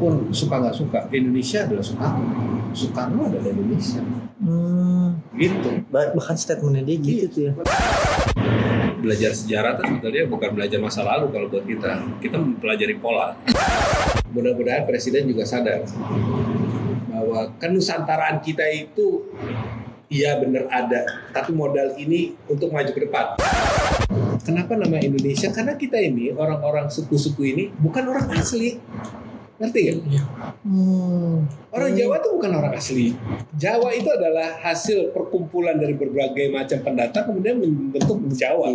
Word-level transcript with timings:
walaupun 0.00 0.32
suka 0.32 0.54
nggak 0.64 0.76
suka. 0.76 0.98
Indonesia 1.12 1.68
adalah 1.68 1.84
Soekarno 1.84 2.24
Soekarno 2.72 3.20
adalah 3.28 3.52
Indonesia. 3.52 4.00
Hmm, 4.40 5.20
gitu. 5.36 5.68
Bah- 5.92 6.16
bahkan 6.16 6.36
statementnya 6.40 6.88
dia 6.88 6.96
gitu 6.96 7.26
tuh 7.28 7.42
ya. 7.44 7.52
belajar 9.00 9.32
sejarah 9.32 9.80
itu 9.80 9.96
sebetulnya 9.96 10.28
bukan 10.28 10.50
belajar 10.52 10.76
masa 10.80 11.00
lalu 11.04 11.32
kalau 11.32 11.46
buat 11.52 11.64
kita. 11.68 11.92
Kita 12.20 12.36
mempelajari 12.40 12.96
pola. 12.96 13.36
Mudah-mudahan 14.32 14.88
presiden 14.88 15.28
juga 15.28 15.44
sadar 15.44 15.84
bahwa 17.08 17.52
kenusantaraan 17.60 18.40
kita 18.40 18.64
itu 18.72 19.28
iya 20.12 20.36
benar 20.38 20.68
ada 20.68 21.04
tapi 21.32 21.52
modal 21.52 21.96
ini 21.96 22.36
untuk 22.48 22.72
maju 22.72 22.92
ke 22.92 23.00
depan. 23.08 23.36
Kenapa 24.40 24.72
nama 24.76 24.96
Indonesia? 25.00 25.52
Karena 25.52 25.76
kita 25.76 26.00
ini 26.00 26.32
orang-orang 26.32 26.88
suku-suku 26.88 27.42
ini 27.44 27.64
bukan 27.76 28.04
orang 28.08 28.28
asli 28.36 28.80
ngerti 29.60 29.80
gak? 29.92 29.96
Hmm. 30.64 31.44
Orang 31.68 31.92
Jawa 31.92 32.16
itu 32.16 32.28
bukan 32.32 32.52
orang 32.56 32.72
asli. 32.72 33.12
Jawa 33.60 33.92
itu 33.92 34.08
adalah 34.08 34.56
hasil 34.56 35.12
perkumpulan 35.12 35.76
dari 35.76 35.92
berbagai 35.92 36.48
macam 36.48 36.80
pendatang 36.80 37.28
kemudian 37.28 37.60
membentuk 37.60 38.24
Jawa. 38.32 38.72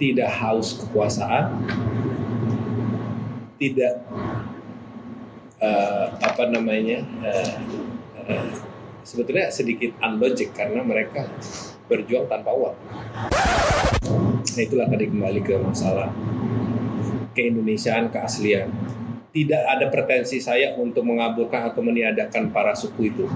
Tidak 0.00 0.30
haus 0.30 0.80
kekuasaan, 0.80 1.66
tidak 3.60 4.00
eh, 5.60 6.06
apa 6.08 6.42
namanya 6.48 7.04
eh, 7.20 7.54
eh, 8.24 8.48
sebetulnya 9.04 9.52
sedikit 9.52 9.92
unlogic 10.00 10.56
karena 10.56 10.80
mereka 10.80 11.26
berjuang 11.90 12.30
tanpa 12.30 12.54
uang. 12.54 12.76
Nah 14.40 14.62
itulah 14.62 14.88
tadi 14.88 15.10
kembali 15.10 15.40
ke 15.44 15.58
masalah 15.60 16.08
keindonesiaan, 17.36 18.08
keaslian 18.08 18.72
tidak 19.30 19.62
ada 19.66 19.86
pretensi 19.88 20.42
saya 20.42 20.74
untuk 20.78 21.06
mengaburkan 21.06 21.70
atau 21.70 21.80
meniadakan 21.82 22.50
para 22.50 22.74
suku 22.74 23.10
itu. 23.10 23.26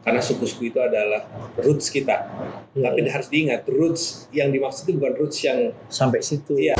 Karena 0.00 0.16
suku-suku 0.16 0.72
itu 0.72 0.80
adalah 0.80 1.28
roots 1.60 1.92
kita. 1.92 2.24
Hmm. 2.72 2.80
Tapi 2.80 3.04
iya. 3.04 3.10
harus 3.12 3.28
diingat, 3.28 3.68
roots 3.68 4.32
yang 4.32 4.48
dimaksud 4.48 4.88
itu 4.88 4.96
bukan 4.96 5.12
roots 5.20 5.44
yang... 5.44 5.76
Sampai 5.92 6.24
situ. 6.24 6.56
Iya. 6.56 6.72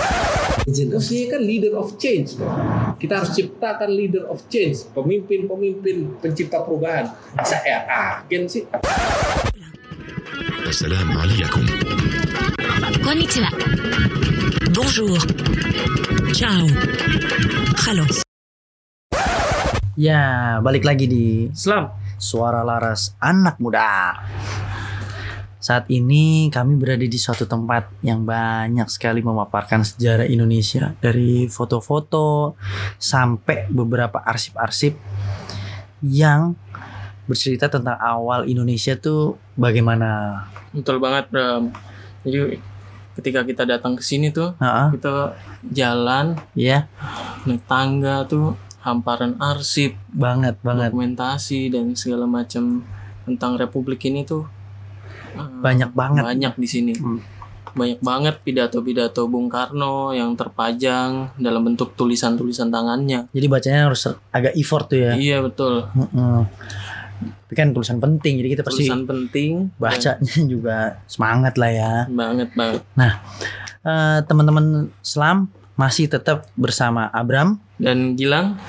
Mestinya 0.64 1.36
kan 1.36 1.42
leader 1.44 1.76
of 1.76 2.00
change. 2.00 2.40
Kita 2.96 3.20
harus 3.20 3.36
ciptakan 3.36 3.92
leader 3.92 4.24
of 4.24 4.40
change. 4.48 4.88
Pemimpin-pemimpin 4.96 6.16
pencipta 6.24 6.64
perubahan. 6.64 7.12
Saya 7.44 7.84
agen 7.84 8.48
sih? 8.48 8.64
Assalamualaikum. 10.64 11.64
Konnichiwa. 13.04 13.52
Bonjour. 14.72 15.20
Ciao. 16.32 16.64
Halo. 17.84 18.29
Ya, 20.00 20.56
balik 20.64 20.88
lagi 20.88 21.04
di 21.04 21.52
Islam. 21.52 21.92
Suara 22.16 22.64
Laras 22.64 23.12
Anak 23.20 23.60
Muda. 23.60 24.16
Saat 25.60 25.92
ini 25.92 26.48
kami 26.48 26.80
berada 26.80 27.04
di 27.04 27.20
suatu 27.20 27.44
tempat 27.44 27.92
yang 28.00 28.24
banyak 28.24 28.88
sekali 28.88 29.20
memaparkan 29.20 29.84
sejarah 29.84 30.24
Indonesia 30.24 30.96
dari 31.04 31.52
foto-foto 31.52 32.56
sampai 32.96 33.68
beberapa 33.68 34.24
arsip-arsip 34.24 34.96
yang 36.00 36.56
bercerita 37.28 37.68
tentang 37.68 38.00
awal 38.00 38.48
Indonesia 38.48 38.96
tuh 38.96 39.36
bagaimana. 39.52 40.48
Betul 40.72 40.96
banget, 40.96 41.28
Bram. 41.28 41.76
Jadi 42.24 42.56
ketika 43.20 43.44
kita 43.44 43.68
datang 43.68 44.00
ke 44.00 44.02
sini 44.08 44.32
tuh, 44.32 44.56
Heeh, 44.64 44.96
kita 44.96 45.36
jalan 45.60 46.40
ya, 46.56 46.88
naik 47.44 47.68
tangga 47.68 48.24
tuh 48.24 48.69
hamparan 48.80 49.36
arsip, 49.36 49.92
banget 50.08 50.56
banget. 50.60 50.88
dokumentasi 50.88 51.68
dan 51.68 51.92
segala 51.92 52.24
macam 52.24 52.80
tentang 53.22 53.54
republik 53.54 54.00
ini 54.02 54.24
tuh 54.24 54.48
eh, 55.32 55.48
Banyak 55.60 55.92
banget. 55.92 56.22
Banyak 56.24 56.54
di 56.56 56.68
sini. 56.68 56.92
Hmm. 56.96 57.20
Banyak 57.70 58.02
banget 58.02 58.42
pidato-pidato 58.42 59.30
Bung 59.30 59.46
Karno 59.46 60.10
yang 60.10 60.34
terpajang 60.34 61.38
dalam 61.38 61.62
bentuk 61.62 61.94
tulisan-tulisan 61.94 62.66
tangannya. 62.66 63.30
Jadi 63.30 63.46
bacanya 63.46 63.86
harus 63.86 64.10
agak 64.28 64.58
effort 64.58 64.90
tuh 64.90 64.98
ya. 64.98 65.12
Iya, 65.14 65.38
betul. 65.38 65.86
Heeh. 65.86 66.40
Tapi 67.20 67.54
kan 67.54 67.70
tulisan 67.70 67.98
penting, 67.98 68.40
jadi 68.40 68.48
kita 68.48 68.62
pasti 68.64 68.86
Tulisan 68.86 69.04
penting. 69.04 69.70
bacanya 69.76 70.34
juga 70.52 70.78
semangat 71.04 71.54
lah 71.54 71.70
ya. 71.70 71.92
Banget 72.08 72.48
banget. 72.54 72.82
Eh, 73.80 74.18
teman-teman 74.24 74.66
Islam 74.98 75.46
masih 75.74 76.06
tetap 76.06 76.50
bersama 76.54 77.06
Abram. 77.08 77.60
Dan 77.80 78.12
Gilang, 78.14 78.60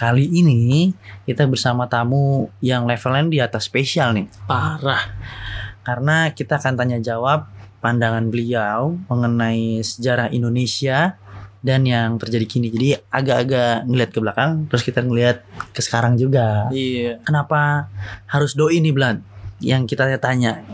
Kali 0.00 0.32
ini 0.32 0.96
kita 1.28 1.44
bersama 1.44 1.84
tamu 1.84 2.48
yang 2.64 2.88
levelnya 2.88 3.24
di 3.28 3.36
atas 3.36 3.68
spesial 3.68 4.16
nih. 4.16 4.32
parah. 4.48 5.12
Karena 5.84 6.32
kita 6.32 6.56
akan 6.56 6.72
tanya 6.72 6.96
jawab 7.04 7.52
pandangan 7.84 8.32
beliau 8.32 8.96
mengenai 9.12 9.84
sejarah 9.84 10.32
Indonesia 10.32 11.20
dan 11.60 11.84
yang 11.84 12.16
terjadi 12.16 12.48
kini. 12.48 12.72
Jadi 12.72 12.96
agak-agak 13.12 13.84
ngeliat 13.84 14.10
ke 14.12 14.18
belakang 14.24 14.50
terus 14.72 14.88
kita 14.88 15.04
ngeliat 15.04 15.44
ke 15.76 15.84
sekarang 15.84 16.16
juga. 16.16 16.72
Iya. 16.72 17.20
Kenapa 17.20 17.92
harus 18.24 18.56
doi 18.56 18.80
nih 18.80 18.96
Blan? 18.96 19.20
Yang 19.60 19.92
kita 19.92 20.08
tanya. 20.16 20.64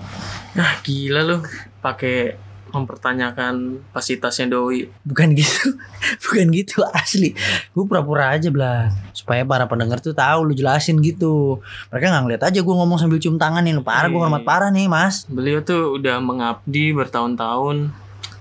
Ah, 0.55 0.79
gila 0.87 1.27
lu 1.27 1.43
pakai 1.83 2.46
mempertanyakan 2.71 3.83
kapasitasnya 3.91 4.47
doi. 4.49 4.91
Bukan 5.03 5.35
gitu. 5.35 5.75
Bukan 6.27 6.47
gitu 6.51 6.83
asli. 6.87 7.33
Gue 7.71 7.85
pura-pura 7.85 8.35
aja 8.35 8.49
Blan. 8.49 8.91
Supaya 9.11 9.43
para 9.43 9.65
pendengar 9.65 9.99
tuh 9.99 10.13
tahu 10.13 10.51
lu 10.51 10.53
jelasin 10.53 10.99
gitu. 10.99 11.63
Mereka 11.89 12.05
nggak 12.07 12.23
ngeliat 12.25 12.43
aja 12.45 12.59
gue 12.61 12.75
ngomong 12.75 12.99
sambil 12.99 13.19
cium 13.19 13.37
tangan 13.37 13.63
nih. 13.63 13.75
Lu 13.75 13.83
parah 13.83 14.07
gue 14.07 14.15
Iya. 14.15 14.25
hormat 14.27 14.43
parah 14.43 14.71
nih 14.71 14.87
mas. 14.87 15.25
Beliau 15.27 15.61
tuh 15.61 15.95
udah 15.95 16.19
mengabdi 16.19 16.91
bertahun-tahun 16.93 17.91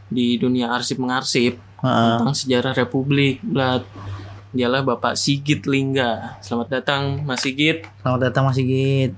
di 0.08 0.38
dunia 0.38 0.70
arsip 0.70 0.98
mengarsip 0.98 1.58
Heeh. 1.82 2.16
tentang 2.20 2.36
sejarah 2.36 2.74
Republik. 2.74 3.42
Blat. 3.42 3.86
Dialah 4.56 4.88
Bapak 4.88 5.20
Sigit 5.20 5.68
Lingga. 5.68 6.40
Selamat 6.40 6.80
datang 6.80 7.20
Mas 7.22 7.44
Sigit. 7.44 7.84
Selamat 8.00 8.32
datang 8.32 8.48
Mas 8.48 8.56
Sigit. 8.56 9.12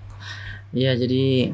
Iya 0.74 0.98
jadi 0.98 1.54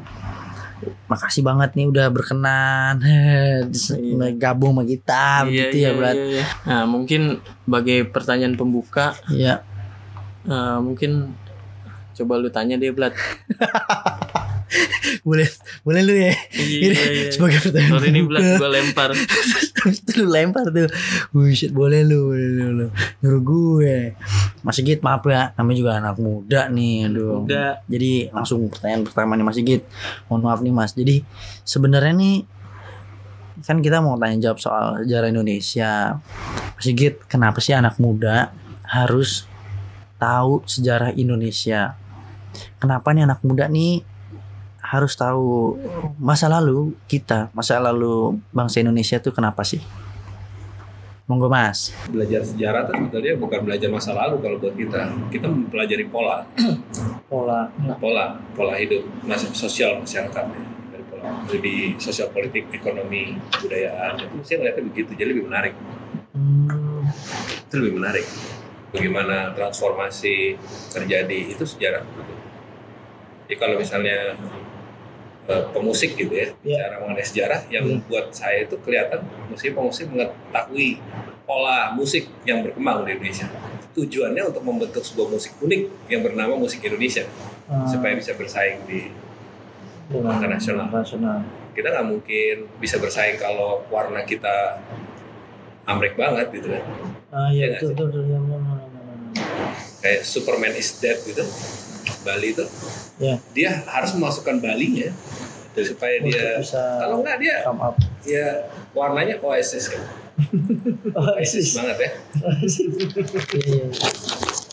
makasih 1.06 1.40
banget 1.40 1.70
nih 1.74 1.86
udah 1.86 2.06
berkenan 2.08 2.94
Iya. 3.04 4.28
gabung 4.34 4.74
sama 4.74 4.84
kita 4.84 5.44
begitu 5.46 5.76
ya 5.80 5.90
Blat. 5.92 6.14
iya, 6.14 6.24
iya. 6.40 6.44
Nah, 6.64 6.84
mungkin 6.84 7.38
sebagai 7.64 8.08
pertanyaan 8.08 8.54
pembuka, 8.54 9.12
Iya. 9.28 9.62
eh, 10.44 10.78
mungkin 10.78 11.36
coba 12.14 12.38
lu 12.38 12.48
tanya 12.48 12.78
deh, 12.78 12.94
Blat. 12.94 13.14
Boleh 15.22 15.46
boleh 15.86 16.02
lu 16.02 16.14
ya. 16.16 16.34
Iya, 16.56 16.66
Ini 16.66 16.96
iya, 16.96 17.04
iya. 17.12 17.28
sebagai 17.30 17.58
pertanyaan 17.62 17.92
Sorry 17.94 18.08
nih, 18.10 18.24
Blat, 18.26 18.44
gue 18.58 18.70
lempar. 18.70 19.10
Itu 20.00 20.10
lu 20.24 20.28
lempar 20.32 20.66
tuh. 20.72 20.90
Bullshit 21.30 21.70
boleh 21.70 22.02
lu, 22.02 22.32
boleh 22.32 22.48
lu, 22.50 22.66
lu. 22.74 22.86
Nyuruh 23.22 23.42
gue. 23.44 23.96
Mas 24.64 24.74
Sigit 24.80 25.00
maaf 25.04 25.22
ya, 25.28 25.52
namanya 25.54 25.76
juga 25.76 25.92
anak 26.00 26.16
muda 26.18 26.66
nih, 26.72 27.08
aduh. 27.08 27.44
Udah. 27.46 27.84
Jadi 27.86 28.32
langsung 28.32 28.66
pertanyaan 28.66 29.04
pertama 29.06 29.36
nih 29.36 29.44
Mas 29.46 29.56
Sigit. 29.56 29.82
Mohon 30.26 30.42
maaf 30.42 30.60
nih 30.64 30.74
Mas. 30.74 30.92
Jadi 30.96 31.16
sebenarnya 31.62 32.14
nih 32.16 32.36
kan 33.64 33.80
kita 33.80 34.02
mau 34.02 34.18
tanya 34.20 34.50
jawab 34.50 34.58
soal 34.58 34.84
sejarah 35.06 35.28
Indonesia. 35.30 36.18
Mas 36.74 36.84
Sigit, 36.84 37.22
kenapa 37.30 37.62
sih 37.62 37.76
anak 37.76 38.00
muda 38.02 38.50
harus 38.84 39.46
tahu 40.18 40.64
sejarah 40.66 41.14
Indonesia? 41.14 41.96
Kenapa 42.78 43.10
nih 43.10 43.24
anak 43.24 43.40
muda 43.42 43.66
nih 43.66 44.02
harus 44.84 45.16
tahu 45.16 45.78
masa 46.20 46.46
lalu 46.46 46.92
kita, 47.08 47.48
masa 47.56 47.80
lalu 47.80 48.38
bangsa 48.52 48.84
Indonesia 48.84 49.16
tuh 49.18 49.32
kenapa 49.32 49.64
sih? 49.64 49.80
Monggo 51.24 51.48
Mas. 51.48 51.88
Belajar 52.12 52.44
sejarah 52.44 52.84
itu 52.84 52.92
sebetulnya 53.00 53.32
bukan 53.40 53.60
belajar 53.64 53.88
masa 53.88 54.12
lalu 54.12 54.44
kalau 54.44 54.60
buat 54.60 54.76
kita. 54.76 55.08
Kita 55.32 55.48
mempelajari 55.48 56.04
pola, 56.12 56.44
Pola. 57.32 57.72
pola, 57.96 58.36
pola 58.52 58.76
hidup 58.76 59.00
mas- 59.24 59.48
sosial 59.56 60.04
masyarakatnya 60.04 60.60
dari 61.48 61.96
sosial 61.96 62.28
politik, 62.28 62.68
ekonomi, 62.72 63.40
budayaan. 63.64 64.20
Itu 64.20 64.34
mesti 64.36 64.52
ngeliatnya 64.60 64.84
begitu, 64.92 65.10
jadi 65.16 65.28
lebih 65.32 65.44
menarik. 65.48 65.74
Hmm, 66.36 67.08
Itu 67.68 67.74
lebih 67.80 67.94
menarik. 68.00 68.26
Bagaimana 68.92 69.50
transformasi 69.56 70.60
terjadi 70.92 71.56
itu 71.56 71.64
sejarah. 71.64 72.04
Jadi 73.54 73.62
kalau 73.62 73.78
misalnya 73.78 74.34
eh, 75.44 75.62
pemusik 75.70 76.18
gitu 76.18 76.32
ya, 76.32 76.50
Iya. 76.64 76.90
cara 76.90 76.96
mengenai 76.98 77.22
sejarah 77.22 77.60
yang 77.68 77.86
Hmm. 77.86 78.02
buat 78.08 78.32
saya 78.32 78.64
itu 78.64 78.74
kelihatan 78.80 79.20
mesti 79.46 79.70
pemusik 79.70 80.10
mengetahui 80.10 80.98
pola 81.44 81.92
musik 81.92 82.26
yang 82.42 82.66
berkembang 82.66 83.06
di 83.06 83.14
Indonesia. 83.14 83.46
Tujuannya 83.92 84.42
untuk 84.42 84.64
membentuk 84.64 85.04
sebuah 85.04 85.30
musik 85.30 85.54
unik 85.60 86.10
yang 86.10 86.24
bernama 86.24 86.56
musik 86.56 86.82
Indonesia 86.82 87.22
Ah. 87.64 87.86
supaya 87.86 88.16
bisa 88.16 88.34
bersaing 88.34 88.82
di 88.84 89.14
internasional. 90.10 90.90
internasional. 90.90 91.38
kita 91.70 91.90
nggak 91.92 92.06
mungkin 92.08 92.56
bisa 92.76 92.98
bersaing 92.98 93.34
kalau 93.36 93.86
warna 93.88 94.22
kita 94.22 94.82
ambrek 95.84 96.14
banget 96.14 96.50
gitu 96.50 96.70
kan. 96.70 96.82
Ah 97.30 97.50
iya 97.50 97.70
Iya 97.70 97.78
nggak 97.78 97.80
betul 97.84 97.86
sih? 97.86 97.94
betul 97.94 98.06
betul. 98.08 98.22
betul, 98.24 98.40
betul, 98.40 98.88
betul, 98.88 99.14
betul. 99.30 99.66
kayak 100.00 100.20
Superman 100.22 100.72
is 100.72 100.90
dead 100.98 101.18
gitu 101.20 101.44
Bali 102.22 102.50
itu 102.50 102.64
Ya. 103.14 103.38
dia 103.54 103.70
harus 103.86 104.10
memasukkan 104.18 104.58
Balinya 104.58 105.14
supaya 105.74 106.22
Untuk 106.22 106.34
dia 106.34 106.62
bisa 106.62 106.82
kalau 107.02 107.22
nggak 107.22 107.36
dia 107.42 107.54
come 107.66 107.82
up. 107.82 107.94
ya 108.22 108.46
warnanya 108.94 109.38
Oasis 109.42 109.90
kan 109.90 110.02
Oasis 111.18 111.78
banget 111.78 111.98
ya. 111.98 112.10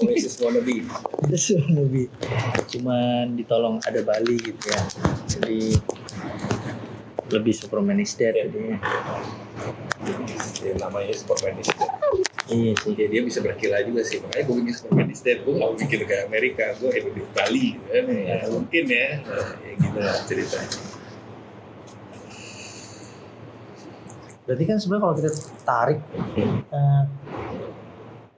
Oasis 0.01 0.33
wannabe 0.41 0.81
Itu 1.29 1.57
lebih 1.69 2.09
cuman 2.69 3.37
ditolong 3.37 3.77
ada 3.85 4.01
Bali 4.01 4.37
gitu 4.41 4.65
ya. 4.73 4.81
Jadi 5.29 5.77
lebih 7.31 7.53
Superman 7.53 8.01
is 8.01 8.17
dead 8.17 8.33
jadinya. 8.35 8.81
ya, 10.65 10.73
namanya 10.81 11.13
Superman 11.13 11.61
is 11.61 11.69
dead 11.69 11.91
Iya 12.49 12.73
sih. 12.81 12.93
ya, 12.97 13.07
dia 13.11 13.21
bisa 13.21 13.39
berkilah 13.45 13.85
juga 13.85 14.01
sih. 14.01 14.17
Makanya 14.17 14.43
gue 14.49 14.55
bikin 14.65 15.07
is 15.13 15.21
dead 15.21 15.45
gue 15.45 15.53
nggak 15.53 15.71
bikin 15.77 15.99
kayak 16.09 16.23
Amerika. 16.25 16.65
Gue 16.81 16.89
hidup 16.89 17.13
di 17.13 17.23
Bali 17.29 17.67
kan 17.85 18.03
ya, 18.09 18.37
mungkin 18.49 18.83
ya. 18.89 19.07
Nah, 19.21 19.49
ya 19.61 19.73
gitu 19.77 19.99
lah 20.01 20.17
ceritanya. 20.25 20.79
Berarti 24.41 24.63
kan 24.65 24.77
sebenarnya 24.81 25.03
kalau 25.05 25.15
kita 25.21 25.31
tarik 25.61 25.99
eh, 26.73 27.03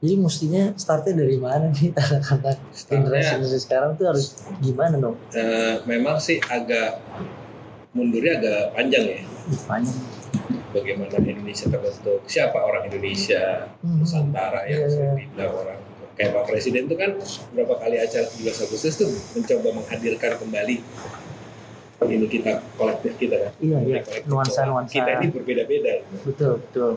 jadi 0.03 0.15
mestinya 0.19 0.63
startnya 0.75 1.23
dari 1.23 1.39
mana 1.39 1.71
nih? 1.71 1.95
Anak-anak 2.03 2.59
generasi 2.91 3.55
sekarang 3.55 3.95
tuh 3.95 4.11
harus 4.11 4.35
gimana 4.59 4.99
dong? 4.99 5.15
Eh, 5.31 5.79
memang 5.87 6.19
sih 6.19 6.43
agak 6.43 6.99
mundurnya 7.95 8.35
agak 8.43 8.61
panjang 8.75 9.05
ya. 9.07 9.19
Banyak. 9.63 10.12
Bagaimana 10.73 11.15
Indonesia 11.15 11.65
terbentuk 11.67 12.19
siapa 12.25 12.57
orang 12.57 12.83
Indonesia 12.85 13.69
Hmm. 13.79 13.99
Nusantara 13.99 14.65
yang 14.65 14.81
Iya, 14.81 14.81
iya. 14.81 14.89
sering 14.89 15.15
dibilang 15.21 15.53
orang 15.55 15.79
kayak 16.13 16.29
Pak 16.31 16.43
Presiden 16.45 16.85
tuh 16.85 16.93
kan 16.95 17.11
beberapa 17.49 17.73
kali 17.79 17.95
acara 17.97 18.25
17 18.27 18.41
Agustus 18.63 18.93
tuh 18.95 19.09
mencoba 19.33 19.69
menghadirkan 19.75 20.31
kembali 20.35 20.75
ini 22.03 22.27
kita 22.27 22.59
kolektif 22.73 23.15
kita 23.15 23.35
kan 23.39 23.51
Iya 23.57 23.77
iya. 23.81 23.99
Nuansa-nuansa. 24.25 24.91
kita 24.91 25.09
ini 25.17 25.27
berbeda-beda 25.29 25.91
gitu. 26.01 26.15
Betul 26.27 26.53
betul. 26.59 26.91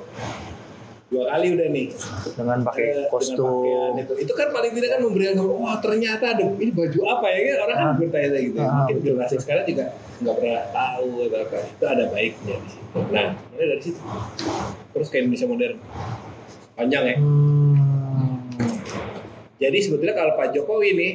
Dua 1.07 1.23
kali 1.29 1.47
udah 1.55 1.69
nih. 1.71 1.87
Dengan 2.35 2.59
pakai 2.61 2.87
dengan 2.89 3.07
kostum. 3.09 3.47
pakaian 3.47 3.93
itu. 3.97 4.13
Itu 4.27 4.33
kan 4.35 4.49
paling 4.51 4.73
tidak 4.75 4.91
kan 4.91 5.01
memberikan 5.01 5.35
wah 5.41 5.79
ternyata 5.79 6.25
ada 6.35 6.43
ini 6.43 6.71
baju 6.71 6.99
apa 7.09 7.27
ya? 7.29 7.39
Kan 7.39 7.57
orang 7.63 7.77
kan 7.77 7.87
Ah. 7.87 7.95
bertanya 7.97 8.29
gitu 8.37 8.59
Ah, 8.59 8.71
mungkin 8.83 8.97
generasi 9.01 9.37
sekarang 9.39 9.65
juga 9.65 9.85
nggak 10.19 10.35
pernah 10.35 10.63
tahu 10.69 11.09
atau 11.25 11.39
apa. 11.41 11.57
Itu 11.63 11.85
ada 11.85 12.05
baiknya 12.09 12.57
di 12.57 12.69
situ. 12.69 12.99
Nah 13.09 13.27
mulai 13.49 13.67
dari 13.69 13.83
situ. 13.83 14.01
Terus 14.91 15.09
ke 15.09 15.17
Indonesia 15.21 15.47
modern. 15.47 15.77
Panjang 16.75 17.05
ya. 17.05 17.17
Hmm. 17.17 18.37
jadi 19.57 19.79
sebetulnya 19.81 20.13
kalau 20.13 20.37
Pak 20.37 20.53
Jokowi 20.53 20.91
nih 20.93 21.13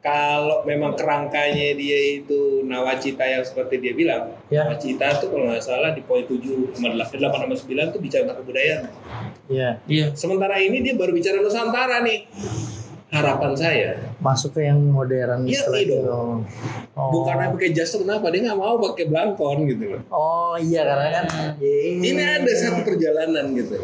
kalau 0.00 0.64
memang 0.64 0.96
kerangkanya 0.96 1.76
dia 1.76 1.98
itu 2.16 2.64
nawacita 2.64 3.20
yang 3.20 3.44
seperti 3.44 3.76
dia 3.78 3.92
bilang 3.92 4.32
Ya. 4.48 4.64
nawacita 4.64 5.20
tuh 5.20 5.28
kalau 5.28 5.44
nggak 5.46 5.60
salah 5.60 5.92
di 5.92 6.00
poin 6.00 6.24
7 6.24 6.40
sama 6.72 6.96
8 6.96 7.20
sama 7.20 7.52
9 7.54 7.92
tuh 7.92 8.00
bicara 8.00 8.24
tentang 8.24 8.40
kebudayaan 8.40 8.82
Iya. 9.46 9.70
Iya. 9.84 10.06
Sementara 10.14 10.56
ini 10.56 10.80
dia 10.80 10.94
baru 10.94 11.10
bicara 11.10 11.38
Nusantara 11.38 12.00
nih. 12.00 12.22
Harapan 13.10 13.52
saya, 13.52 13.98
Masuk 14.22 14.54
ke 14.54 14.62
yang 14.62 14.78
modern 14.86 15.42
Iya, 15.42 15.66
iya 15.66 15.82
itu. 15.82 15.98
dong. 16.00 16.46
Oh. 16.94 17.10
bukan 17.10 17.58
pakai 17.58 17.74
jas 17.74 17.90
kenapa 17.90 18.30
dia 18.30 18.46
nggak 18.46 18.54
mau 18.54 18.78
pakai 18.78 19.04
belangkon 19.04 19.66
gitu 19.66 19.84
loh. 19.90 20.02
Oh 20.08 20.54
iya 20.54 20.86
karena 20.86 21.08
kan. 21.12 21.24
Ini 21.58 22.06
ada 22.38 22.52
satu 22.54 22.86
perjalanan 22.86 23.50
gitu, 23.52 23.74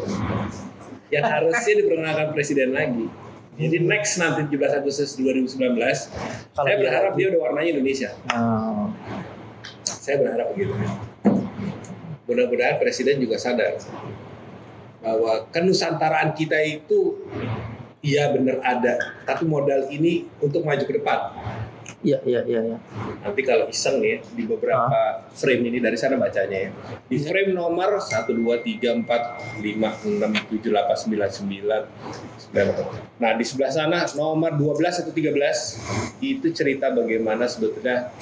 yang 1.09 1.27
harusnya 1.27 1.73
diperkenalkan 1.75 2.27
presiden 2.31 2.71
lagi. 2.71 3.11
Jadi 3.57 3.81
next 3.81 4.21
nanti 4.21 4.45
17 4.53 4.85
Agustus 4.85 5.17
2019, 5.17 5.57
Kalau 5.57 6.61
saya 6.61 6.77
berharap 6.77 7.17
dia 7.17 7.33
udah 7.33 7.41
warnanya 7.41 7.69
Indonesia. 7.73 8.13
Oh. 8.29 8.93
Saya 9.81 10.21
berharap 10.21 10.53
begitu. 10.53 10.77
Mudah-mudahan 12.29 12.77
presiden 12.77 13.17
juga 13.17 13.41
sadar 13.41 13.81
bahwa 15.01 15.49
kenusantaraan 15.49 16.37
kita 16.37 16.59
itu 16.69 17.17
iya 18.05 18.29
benar 18.29 18.61
ada, 18.61 18.93
tapi 19.25 19.49
modal 19.49 19.89
ini 19.89 20.29
untuk 20.37 20.61
maju 20.61 20.83
ke 20.85 20.93
depan. 21.01 21.33
Iya 22.05 22.21
iya 22.29 22.41
iya. 22.45 22.61
iya. 22.61 22.77
Nanti 23.25 23.41
kalau 23.41 23.65
iseng 23.65 23.97
nih 23.97 24.21
di 24.37 24.45
beberapa 24.45 25.25
frame 25.33 25.73
ini 25.73 25.81
dari 25.81 25.97
sana 25.97 26.13
bacanya 26.13 26.69
ya. 26.69 26.71
Di 27.09 27.17
frame 27.17 27.57
nomor 27.57 27.97
1 27.97 28.29
2 28.29 28.37
3 28.37 29.01
4 29.01 29.65
5 29.65 29.65
6 29.65 30.61
7 30.61 30.77
8 30.77 30.93
9 31.09 32.53
9. 32.53 33.17
Nah, 33.17 33.31
di 33.33 33.43
sebelah 33.43 33.71
sana 33.73 34.05
nomor 34.13 34.53
12 34.53 35.01
atau 35.01 35.13
13 35.13 36.21
itu 36.21 36.47
cerita 36.53 36.93
bagaimana 36.93 37.49
sebetulnya 37.49 38.13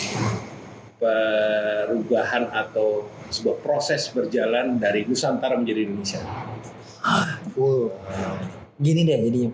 perubahan 0.95 2.47
atau 2.55 3.11
sebuah 3.27 3.59
proses 3.59 4.07
berjalan 4.15 4.79
dari 4.79 5.03
Nusantara 5.03 5.59
menjadi 5.59 5.83
Indonesia. 5.83 6.23
Wow. 7.59 7.91
Gini 8.75 9.07
deh 9.07 9.15
jadi 9.23 9.47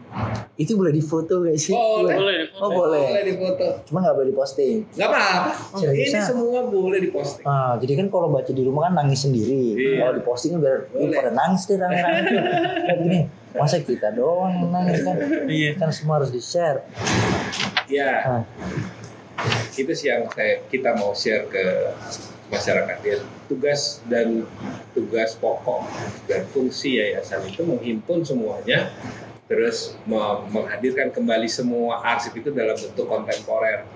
itu 0.57 0.73
boleh 0.73 0.89
difoto 0.89 1.45
gak 1.45 1.53
sih? 1.53 1.77
Boleh. 1.77 2.17
Boleh. 2.17 2.37
Oh 2.57 2.69
boleh. 2.73 3.05
Boleh 3.05 3.25
difoto. 3.25 3.67
Cuma 3.85 4.01
nggak 4.01 4.15
boleh 4.17 4.27
diposting. 4.33 4.81
Nggak 4.97 5.09
apa-apa. 5.13 5.51
Oh, 5.77 5.79
ini 5.85 6.09
bisa. 6.09 6.19
semua 6.25 6.59
boleh 6.65 6.97
diposting. 6.97 7.45
Ah, 7.45 7.77
jadi 7.77 8.01
kan 8.01 8.09
kalau 8.09 8.33
baca 8.33 8.49
di 8.49 8.65
rumah 8.65 8.89
kan 8.89 8.97
nangis 8.97 9.21
sendiri. 9.21 9.77
Iya. 9.77 10.01
Kalau 10.01 10.13
diposting 10.17 10.57
biar 10.57 10.89
"Ih, 10.89 11.05
Boleh. 11.05 11.17
pada 11.21 11.31
nangis 11.33 11.61
deh 11.69 11.77
rame-rame. 11.77 12.29
Kan 12.89 12.95
gini, 12.97 13.19
masa 13.53 13.77
kita 13.79 14.09
doang 14.09 14.53
yang 14.57 14.69
nangis 14.73 15.05
kan? 15.05 15.15
Iya. 15.45 15.69
Kan 15.77 15.89
semua 15.93 16.17
harus 16.17 16.33
di-share. 16.33 16.81
Ya. 17.85 18.11
Ah, 18.25 18.41
itu 19.77 19.91
sih 19.93 20.09
yang 20.09 20.25
kayak 20.29 20.65
kita 20.69 20.97
mau 20.97 21.13
share 21.13 21.45
ke 21.45 21.63
masyarakat 22.51 22.97
ya 23.01 23.17
tugas 23.47 24.03
dan 24.05 24.43
tugas 24.91 25.33
pokok 25.35 25.87
dan 26.27 26.43
fungsi 26.45 26.99
yayasan 26.99 27.47
itu 27.47 27.63
menghimpun 27.63 28.21
semuanya 28.21 28.91
terus 29.47 29.95
me- 30.03 30.43
menghadirkan 30.47 31.11
kembali 31.11 31.47
semua 31.47 32.03
arsip 32.05 32.35
itu 32.35 32.51
dalam 32.51 32.75
bentuk 32.75 33.07
kontemporer 33.07 33.87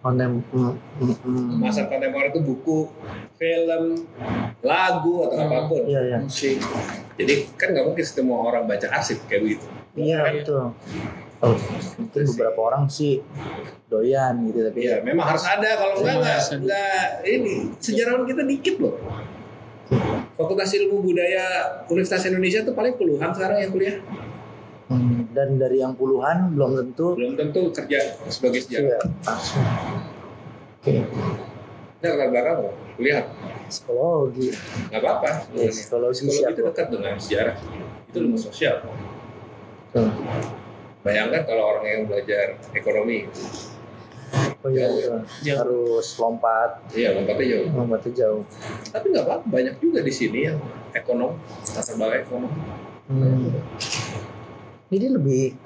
konten 0.00 0.44
mm, 0.44 0.72
mm, 0.98 1.16
mm. 1.20 1.50
masa 1.56 1.84
kontemporer 1.86 2.28
itu 2.28 2.40
buku 2.40 2.88
film 3.34 4.04
lagu 4.60 5.14
atau 5.24 5.36
apa 5.38 5.58
pun 5.66 5.82
Iya, 5.84 6.00
iya. 6.06 6.18
musik 6.20 6.60
jadi 7.14 7.48
kan 7.54 7.72
nggak 7.72 7.86
mungkin 7.86 8.04
semua 8.04 8.38
orang 8.44 8.64
baca 8.64 8.88
arsip 8.88 9.24
kayak 9.26 9.42
begitu 9.42 9.66
Iya 9.92 10.24
betul. 10.32 10.72
Oh, 11.42 11.58
mungkin 11.98 12.22
beberapa 12.24 12.60
orang 12.62 12.86
sih 12.86 13.18
doyan 13.86 14.46
gitu 14.46 14.62
tapi 14.62 14.78
Iya, 14.80 15.02
memang 15.02 15.26
harus 15.26 15.42
ada. 15.42 15.74
Kalau 15.74 15.98
enggak, 15.98 16.22
Memang 16.22 16.62
enggak, 16.62 17.04
ini 17.26 17.54
sejarawan 17.76 18.22
kita 18.24 18.42
dikit 18.46 18.78
loh. 18.78 18.94
Fakultas 20.32 20.70
Ilmu 20.72 21.02
Budaya 21.02 21.44
Universitas 21.86 22.24
Indonesia 22.24 22.62
tuh 22.62 22.72
paling 22.72 22.94
puluhan 22.94 23.34
sekarang 23.34 23.58
yang 23.58 23.70
kuliah. 23.70 23.98
Hmm, 24.86 25.26
dan 25.30 25.56
dari 25.56 25.80
yang 25.80 25.92
puluhan 25.92 26.52
belum 26.52 26.78
tentu 26.78 27.18
Belum 27.18 27.34
tentu 27.34 27.74
kerja 27.74 27.98
sebagai 28.28 28.62
iya, 28.62 28.78
sejarah. 28.86 29.02
langsung. 29.22 29.64
Oke, 30.78 30.92
Nah, 32.02 32.10
latar 32.12 32.28
belakang 32.28 32.54
apa? 32.60 32.70
kuliah 32.92 33.22
psikologi. 33.66 34.48
nggak 34.88 35.00
apa-apa. 35.00 35.30
Iya, 35.52 35.70
psikologi 35.70 36.22
Psikologi 36.22 36.38
itu 36.44 36.60
loh. 36.60 36.66
dekat 36.70 36.86
dengan 36.88 37.14
sejarah. 37.16 37.56
Itu 38.06 38.16
ilmu 38.20 38.36
sosial. 38.36 38.76
Tuh. 39.90 40.06
Bayangkan 41.02 41.42
kalau 41.44 41.64
orang 41.72 41.84
yang 41.84 42.02
belajar 42.06 42.46
ekonomi, 42.72 43.26
Oh 44.62 44.70
iya, 44.70 44.86
Jauh, 44.86 44.96
betul. 44.96 45.18
Jauh. 45.42 45.58
harus 45.60 46.06
lompat, 46.16 46.70
iya 46.94 47.12
lompatnya 47.12 47.46
jauh. 47.52 47.66
lompatnya 47.74 48.12
jauh. 48.16 48.42
Tapi 48.88 49.06
nggak 49.10 49.24
apa-apa, 49.26 49.44
banyak 49.44 49.74
juga 49.76 50.00
di 50.00 50.08
sini 50.08 50.46
yang 50.46 50.56
ekonom, 50.92 51.34
latar 51.68 51.98
belakang 51.98 52.22
ekonom. 52.22 52.52
Hmm. 53.10 53.50
Ini 54.88 55.06
lebih 55.10 55.58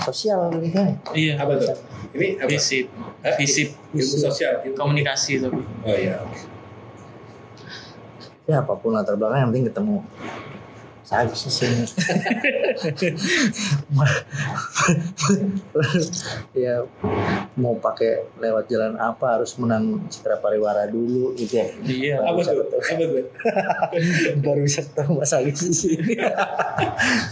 sosial 0.00 0.48
lebih 0.50 0.70
kan? 0.72 0.90
Iya. 1.12 1.36
Apa 1.36 1.52
tuh? 1.54 1.76
Ini 2.16 2.40
apa? 2.40 2.48
Visip. 2.48 2.86
Hah? 3.20 3.34
Visip. 3.36 3.68
Ilmu 3.92 4.16
sosial. 4.16 4.64
ilmu- 4.64 4.74
Komunikasi 4.74 5.32
tapi. 5.38 5.60
Oh 5.84 5.94
iya. 5.94 6.24
Ya 8.46 8.58
apa 8.58 8.74
pun 8.74 8.90
latar 8.90 9.14
belakang 9.14 9.38
yang 9.38 9.50
penting 9.52 9.66
ketemu. 9.68 10.02
Saya 11.10 11.26
bisa 11.26 11.50
ya 16.54 16.86
mau 17.58 17.74
pakai 17.76 18.30
lewat 18.38 18.70
jalan 18.70 18.94
apa 18.94 19.34
harus 19.34 19.58
menang 19.58 20.06
citra 20.06 20.38
pariwara 20.38 20.86
dulu 20.86 21.34
gitu 21.34 21.58
ya. 21.58 21.66
Iya. 21.82 22.16
Apa 22.22 22.40
tuh? 22.40 22.62
Apa 22.62 23.04
tuh? 23.10 23.26
Baru 24.38 24.60
bisa 24.62 24.86
ketemu 24.86 25.12
Mas 25.18 25.32
Agus 25.34 25.60
di 25.60 25.74
sini. 25.74 26.14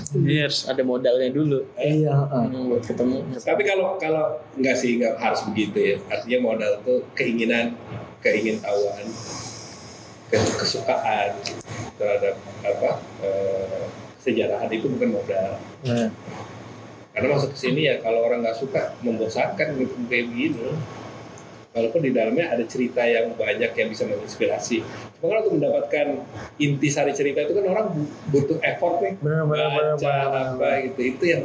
Iya 0.08 0.48
harus 0.48 0.64
ada 0.66 0.82
modalnya 0.82 1.30
dulu. 1.30 1.62
Iya. 1.76 2.10
heeh. 2.10 2.44
Hmm, 2.50 2.68
buat 2.72 2.82
ketemu. 2.82 3.22
Tapi 3.36 3.62
kalau 3.62 3.94
kalau 3.94 4.42
nggak 4.56 4.74
sih 4.74 4.98
nggak 4.98 5.14
harus 5.20 5.46
begitu 5.46 5.78
ya. 5.78 5.96
Artinya 6.10 6.38
modal 6.42 6.72
tuh 6.82 7.04
keinginan, 7.12 7.76
keingintahuan, 8.18 9.06
ke- 10.26 10.54
kesukaan 10.56 11.30
terhadap 11.98 12.34
apa 12.64 12.90
eh, 13.20 13.84
kesejarahan 14.22 14.70
itu 14.72 14.86
bukan 14.88 15.18
modal. 15.18 15.58
Nah, 15.84 16.08
karena 17.12 17.26
masuk 17.34 17.50
ke 17.52 17.58
sini 17.58 17.90
ya 17.90 17.98
kalau 17.98 18.24
orang 18.24 18.46
nggak 18.46 18.56
suka 18.56 18.94
membosankan 19.02 19.74
gitu 19.76 19.94
kayak 20.06 20.30
begini. 20.30 20.72
Walaupun 21.68 22.00
di 22.00 22.10
dalamnya 22.10 22.48
ada 22.50 22.64
cerita 22.64 23.04
yang 23.06 23.36
banyak 23.38 23.70
yang 23.70 23.88
bisa 23.92 24.02
menginspirasi. 24.08 24.82
Cuma 25.20 25.36
kan 25.36 25.46
untuk 25.46 25.62
mendapatkan 25.62 26.06
inti 26.58 26.88
sari 26.90 27.12
cerita 27.14 27.44
itu 27.44 27.54
kan 27.54 27.70
orang 27.70 27.86
bu- 27.92 28.14
butuh 28.34 28.58
effort 28.64 28.98
nih. 29.04 29.14
Benar, 29.20 29.46
benar, 29.46 29.68
benar, 29.76 29.94
baca 29.94 30.02
benar, 30.08 30.46
apa 30.58 30.68
gitu 30.88 31.00
itu 31.14 31.24
yang 31.28 31.42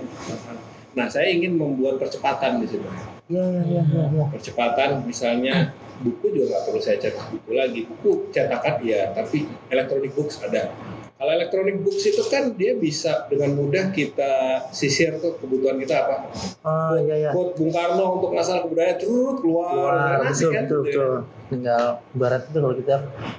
nah 0.93 1.09
saya 1.09 1.33
ingin 1.33 1.57
membuat 1.57 1.97
percepatan 1.97 2.61
di 2.61 2.69
situ 2.69 2.85
Iya 3.31 3.45
iya 3.63 3.63
iya 3.63 3.81
iya. 3.87 4.03
Ya. 4.19 4.25
percepatan 4.29 4.89
misalnya 5.07 5.71
buku 5.99 6.25
juga 6.29 6.45
nggak 6.51 6.63
perlu 6.67 6.79
saya 6.79 6.97
cetak 6.99 7.31
buku 7.31 7.51
lagi 7.55 7.79
buku 7.87 8.27
cetakan 8.29 8.75
ya 8.83 9.15
tapi 9.15 9.47
electronic 9.71 10.11
books 10.11 10.43
ada 10.43 10.67
kalau 11.13 11.31
electronic 11.31 11.79
books 11.79 12.03
itu 12.03 12.19
kan 12.27 12.51
dia 12.51 12.75
bisa 12.75 13.23
dengan 13.31 13.55
mudah 13.55 13.95
kita 13.95 14.59
sisir 14.75 15.15
tuh 15.23 15.39
kebutuhan 15.39 15.79
kita 15.79 16.03
apa 16.03 16.27
Oh 16.67 16.99
iya 16.99 17.15
iya. 17.15 17.29
quote 17.31 17.55
Bung 17.55 17.71
Karno 17.71 18.19
untuk 18.19 18.35
masalah 18.35 18.67
kebudayaan 18.67 18.99
terus 18.99 19.39
keluar, 19.39 19.71
Wah, 19.71 20.19
Kan 20.19 20.27
asik 20.27 20.43
betul, 20.43 20.51
kan 20.51 20.63
betul, 20.67 20.81
gitu 20.83 20.83
ya. 20.83 20.99
betul. 20.99 21.15
Tinggal 21.53 21.83
barat 22.11 22.41
itu 22.43 22.57
kalau 22.59 22.75
kita 22.75 22.95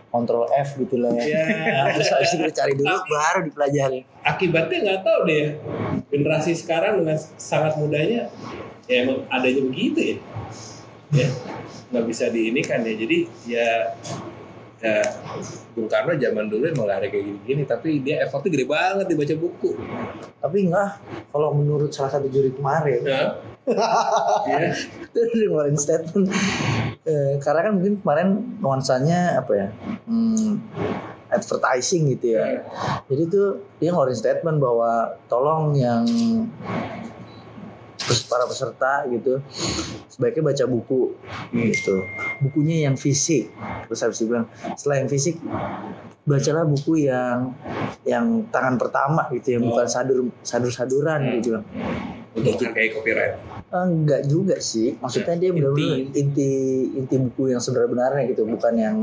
kontrol 0.08 0.44
F 0.48 0.68
gitu 0.80 0.96
lah 0.96 1.10
ya. 1.12 1.24
Ya. 1.28 1.42
Terus 1.98 2.08
habis 2.08 2.30
itu 2.30 2.40
kita 2.40 2.54
cari 2.62 2.72
dulu 2.72 2.94
baru 3.04 3.40
dipelajari. 3.42 4.00
akibatnya 4.22 4.78
nggak 4.80 5.00
tahu 5.04 5.18
deh 5.28 5.46
generasi 6.08 6.52
sekarang 6.56 7.04
dengan 7.04 7.18
sangat 7.36 7.76
mudahnya 7.76 8.30
ya 8.88 8.96
emang 9.04 9.24
adanya 9.32 9.62
begitu 9.64 9.98
ya 10.00 10.16
ya 11.14 11.28
nggak 11.94 12.04
bisa 12.10 12.26
diinikan 12.32 12.82
ya 12.82 12.94
jadi 12.98 13.18
ya 13.46 13.68
ya 14.84 15.00
Bung 15.72 15.88
Karno 15.88 16.12
zaman 16.20 16.52
dulu 16.52 16.68
emang 16.68 16.84
lari 16.84 17.08
kayak 17.08 17.24
gini-gini 17.24 17.62
tapi 17.64 18.04
dia 18.04 18.20
effortnya 18.20 18.52
gede 18.52 18.66
banget 18.68 19.06
dibaca 19.08 19.34
buku 19.40 19.70
Tapi 20.44 20.68
enggak, 20.68 21.00
kalau 21.32 21.56
menurut 21.56 21.88
salah 21.88 22.12
satu 22.12 22.28
juri 22.28 22.52
kemarin, 22.52 23.00
ya 23.08 23.32
ya 24.44 24.76
itu 24.76 25.18
ngeluarin 25.32 25.72
statement. 25.80 26.28
Eh, 27.08 27.40
karena 27.40 27.64
kan 27.64 27.72
mungkin 27.80 27.96
kemarin 28.04 28.28
nuansanya 28.60 29.40
apa 29.40 29.52
ya? 29.56 29.68
Hmm, 30.04 30.60
advertising 31.32 32.12
gitu 32.12 32.36
ya. 32.36 32.60
Jadi 33.08 33.22
tuh 33.32 33.64
dia 33.80 33.88
ngeluarin 33.88 34.20
statement 34.20 34.60
bahwa 34.60 35.16
tolong 35.32 35.72
yang 35.80 36.04
terus 37.96 38.24
para 38.24 38.44
peserta 38.44 39.06
gitu 39.08 39.38
sebaiknya 40.08 40.42
baca 40.44 40.64
buku 40.66 41.14
Hmm. 41.50 41.62
gitu 41.64 41.96
bukunya 42.40 42.86
yang 42.86 42.96
fisik 42.96 43.50
terus 43.86 44.00
habis 44.00 44.18
itu 44.18 44.28
bilang 44.28 44.46
setelah 44.74 44.96
yang 45.00 45.08
fisik 45.08 45.36
bacalah 46.24 46.64
buku 46.64 47.04
yang 47.04 47.52
yang 48.02 48.26
tangan 48.48 48.74
pertama 48.74 49.28
gitu 49.30 49.54
yang 49.54 49.62
Oh. 49.62 49.72
bukan 49.72 49.86
sadur 49.86 50.18
sadur 50.40 50.68
saduran 50.68 51.20
Hmm. 51.20 51.32
gitu 51.38 51.46
bilang 51.52 51.66
untuk 52.34 52.58
menghargai 52.58 52.90
copyright. 52.90 53.34
Eh, 53.74 53.86
enggak 53.86 54.22
juga 54.26 54.56
sih. 54.58 54.94
Maksudnya 54.98 55.34
dia 55.38 55.50
benar-benar 55.50 55.98
inti. 56.14 56.50
inti 56.94 57.16
buku 57.18 57.50
yang 57.50 57.62
sebenarnya 57.62 58.22
gitu 58.30 58.42
bukan 58.46 58.74
yang 58.74 58.96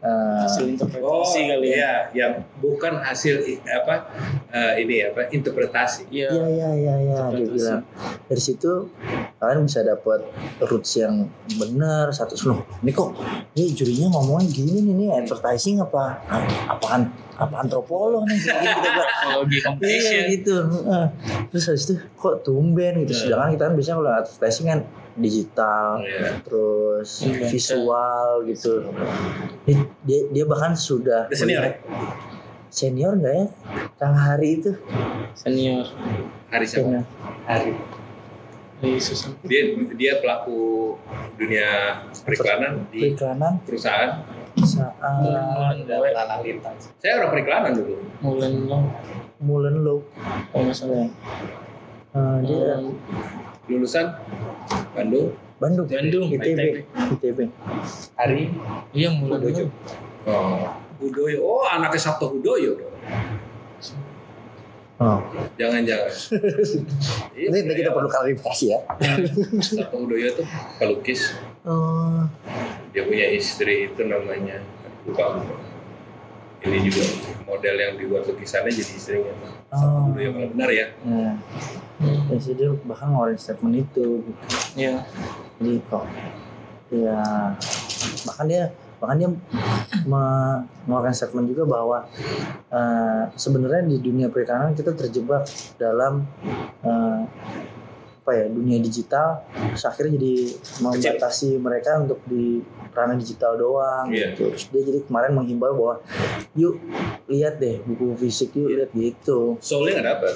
eh, 0.00 0.40
hasil 0.44 0.64
Oh 0.64 0.72
interpretasi 0.72 1.40
kali 1.48 1.66
ya. 1.72 1.76
iya, 1.76 1.92
yang 2.12 2.32
bukan 2.60 3.00
hasil 3.00 3.40
apa 3.64 4.08
eh, 4.52 4.84
ini 4.84 5.04
apa 5.04 5.28
interpretasi. 5.28 6.08
iya. 6.08 6.28
Iya 6.32 6.46
iya 6.48 6.68
iya 6.76 6.94
iya. 7.00 7.16
Dia 7.32 7.46
bilang 7.48 7.80
dari 8.28 8.42
situ 8.42 8.88
kalian 9.36 9.68
bisa 9.68 9.84
dapat 9.84 10.24
roots 10.64 10.96
yang 10.96 11.28
benar 11.60 12.08
satu 12.08 12.36
loh 12.48 12.60
ini 12.80 12.90
kok 12.92 13.12
ini 13.52 13.72
jurinya 13.72 14.16
ngomongnya 14.16 14.48
gini 14.48 14.80
nih 14.80 14.94
nih 14.96 15.08
advertising 15.24 15.80
apa? 15.80 16.20
Apaan 16.68 17.12
apa 17.36 17.54
antropolog 17.60 18.24
nih 18.24 18.38
gini 18.38 18.48
kita 18.66 18.88
bilang 18.88 19.10
teknologi 19.12 19.56
iya 19.84 20.20
gitu. 20.30 20.56
Heeh. 20.64 21.06
terus 21.46 21.64
habis 21.66 21.84
itu 21.84 21.94
kok 22.12 22.34
tumben 22.40 22.92
gitu. 23.00 23.12
Sedangkan 23.12 23.52
kita 23.52 23.62
kan 23.62 23.74
biasanya 23.74 23.96
kalau 23.96 24.12
advertising 24.14 24.66
kan 24.66 24.80
digital 25.16 25.88
Iya. 25.98 26.28
terus 26.40 27.10
Membaca. 27.22 27.48
visual 27.48 28.28
gitu. 28.46 28.72
Dia, 29.64 29.76
dia 30.02 30.20
dia 30.30 30.44
bahkan 30.44 30.72
sudah 30.72 31.28
Dia 31.28 31.36
senior 31.36 31.62
ya? 31.62 31.72
senior 32.68 33.12
nggak 33.14 33.34
ya? 33.34 33.46
Kang 33.96 34.12
Hari 34.14 34.48
itu. 34.54 34.72
Senior. 35.34 35.84
Hari 36.48 36.64
siapa? 36.64 36.84
senior. 36.84 37.04
Hari. 37.44 37.72
Dia 39.42 39.62
dia 39.92 40.12
pelaku 40.20 40.92
dunia 41.34 42.00
periklanan 42.18 42.84
di 42.86 43.12
periklanan. 43.12 43.60
perusahaan. 43.60 44.20
Saat 44.58 44.96
mulai 45.20 46.12
Saya 46.96 47.12
orang 47.18 47.30
periklanan 47.30 47.72
dulu. 47.74 47.94
mulai 48.18 48.50
lo 48.54 48.78
Mulen 49.36 49.84
Low. 49.84 50.00
Kalau 50.48 50.64
nggak 50.64 50.72
salah 50.74 51.04
Eh, 52.08 52.36
dia 52.42 52.80
Hmm, 52.80 52.96
Lulusan 53.66 54.06
Bandung. 54.90 55.36
Bandung. 55.56 55.84
Bandung 55.84 56.24
ITB 56.30 56.88
ITB 56.88 57.38
Hari. 58.14 58.48
Iya 58.90 59.12
mulai 59.12 59.36
Udoyo. 59.38 59.68
lo 59.68 59.68
Oh, 60.24 60.64
Hudoyo. 60.98 61.38
Oh, 61.40 61.62
anaknya 61.62 62.00
Sabto 62.00 62.30
Hudoyo 62.30 62.72
dong. 62.74 62.94
oh 64.96 65.20
Jangan-jangan. 65.54 66.08
Iya, 67.36 67.52
ini 67.52 67.68
kita 67.68 67.84
saya- 67.84 67.92
perlu 67.92 68.08
klarifikasi 68.08 68.64
ya. 68.66 68.78
Sabto 69.60 69.96
Hudoyo 69.98 70.32
tuh 70.32 70.46
pelukis. 70.80 71.36
oh 71.62 72.24
Dia 72.96 73.04
punya 73.04 73.28
istri 73.28 73.92
itu 73.92 74.00
namanya 74.02 74.64
lupa. 75.04 75.36
Ini 76.64 76.80
juga 76.80 77.04
model 77.44 77.76
yang 77.76 77.92
dibuat 77.94 78.24
lukisannya 78.24 78.72
jadi 78.72 78.92
istrinya. 78.96 79.32
Sabto 79.68 79.84
Oh. 79.86 80.08
Hudoyo 80.08 80.30
kalau 80.32 80.48
benar 80.50 80.70
ya. 80.72 80.86
ya 81.04 81.32
ya 82.28 82.36
sih 82.36 82.52
dia 82.52 82.68
bahkan 82.84 83.08
ngeluarin 83.08 83.36
statement 83.36 83.72
itu 83.78 84.20
gitu. 84.20 84.42
iya 84.76 85.00
jadi 85.56 85.80
kok 85.88 86.04
ya 86.92 87.20
bahkan 88.22 88.44
dia 88.44 88.62
bahkan 88.96 89.16
dia 89.16 89.28
me- 90.04 90.60
mengeluarkan 90.84 91.12
statement 91.12 91.48
juga 91.48 91.64
bahwa 91.64 91.98
eh, 92.68 93.22
sebenarnya 93.32 93.88
di 93.88 93.96
dunia 93.98 94.28
perikanan 94.28 94.72
kita 94.72 94.92
terjebak 94.92 95.48
dalam 95.76 96.28
eh, 96.84 97.20
apa 98.26 98.34
ya 98.34 98.50
dunia 98.50 98.82
digital 98.82 99.38
terus 99.70 99.86
akhirnya 99.86 100.18
jadi 100.18 100.34
membatasi 100.82 101.62
mereka 101.62 102.02
untuk 102.02 102.18
di 102.26 102.58
ranah 102.90 103.14
digital 103.14 103.54
doang 103.54 104.10
Iya. 104.10 104.34
gitu. 104.34 104.50
Terus 104.50 104.66
dia 104.66 104.82
jadi 104.84 104.98
kemarin 105.00 105.30
menghimbau 105.30 105.70
bahwa 105.70 105.94
yuk 106.52 106.74
lihat 107.26 107.62
deh 107.62 107.78
buku 107.80 108.18
fisik 108.18 108.50
yuk 108.52 108.66
lihat 108.72 108.90
gitu 108.90 109.54
Soalnya 109.60 110.00
nggak 110.00 110.06
dapat. 110.10 110.32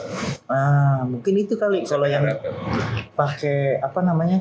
ah 0.47 1.03
mungkin 1.03 1.35
itu 1.37 1.57
kali 1.57 1.83
kalau 1.83 2.07
yang 2.07 2.23
pakai 3.11 3.81
apa 3.81 4.01
namanya 4.01 4.39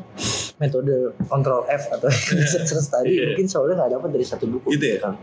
metode 0.56 1.15
control 1.25 1.65
F 1.65 1.89
atau 1.89 2.06
search 2.70 2.86
tadi 2.86 3.10
Iya. 3.12 3.34
mungkin 3.34 3.48
soalnya 3.48 3.75
nggak 3.79 3.91
dapat 3.98 4.10
dari 4.12 4.25
satu 4.25 4.46
buku 4.46 4.77
Gitu 4.77 4.86
ya? 4.94 4.98
kan. 5.01 5.18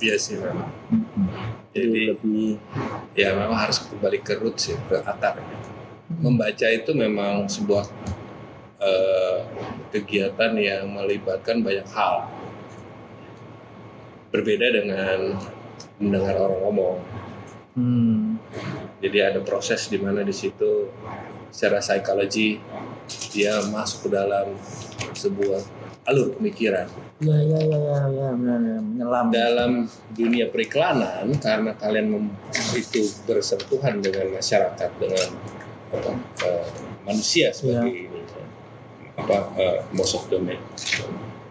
Iya 0.00 0.16
sih 0.16 0.34
memang. 0.34 0.66
Jadi 1.70 1.86
Jadi 1.86 2.00
lebih 2.10 2.58
ya 3.14 3.30
memang 3.32 3.54
harus 3.56 3.78
kembali 3.78 4.18
ke 4.18 4.34
roots 4.34 4.74
ya, 4.74 4.78
ke 4.82 4.98
akar. 4.98 5.38
Membaca 6.18 6.66
itu 6.66 6.90
memang 6.90 7.46
sebuah 7.46 7.86
eh, 8.82 9.38
kegiatan 9.94 10.52
yang 10.58 10.90
melibatkan 10.90 11.62
banyak 11.62 11.86
hal. 11.94 12.26
Berbeda 14.34 14.66
dengan 14.74 15.38
mendengar 16.02 16.34
orang 16.38 16.60
ngomong. 16.66 16.98
hmm, 17.78 18.22
Jadi 19.00 19.18
ada 19.22 19.40
proses 19.42 19.86
di 19.86 19.98
mana 20.02 20.26
di 20.26 20.34
situ 20.34 20.90
secara 21.50 21.78
psikologi 21.82 22.58
dia 23.34 23.58
masuk 23.70 24.06
ke 24.06 24.08
dalam 24.14 24.54
sebuah 25.14 25.62
alur 26.06 26.34
pemikiran. 26.38 26.86
ya 27.20 27.36
ya 27.36 27.58
ya 27.60 27.76
ya 27.76 27.98
ya 28.08 28.28
benar 28.32 28.60
ya, 28.64 28.78
menyelam 28.80 29.26
dalam 29.28 29.72
dunia 30.16 30.48
periklanan 30.48 31.28
karena 31.36 31.76
kalian 31.76 32.06
mem- 32.08 32.36
itu 32.72 33.04
bersentuhan 33.28 34.00
dengan 34.00 34.32
masyarakat 34.32 34.90
dengan 34.96 35.28
apa, 35.90 36.10
eh, 36.46 36.64
manusia 37.02 37.50
sebagai 37.50 38.06
ini 38.06 38.20
apa 39.18 39.38
eh, 39.58 39.78
most 39.92 40.16
of 40.16 40.24
them 40.32 40.48
ya. 40.48 40.58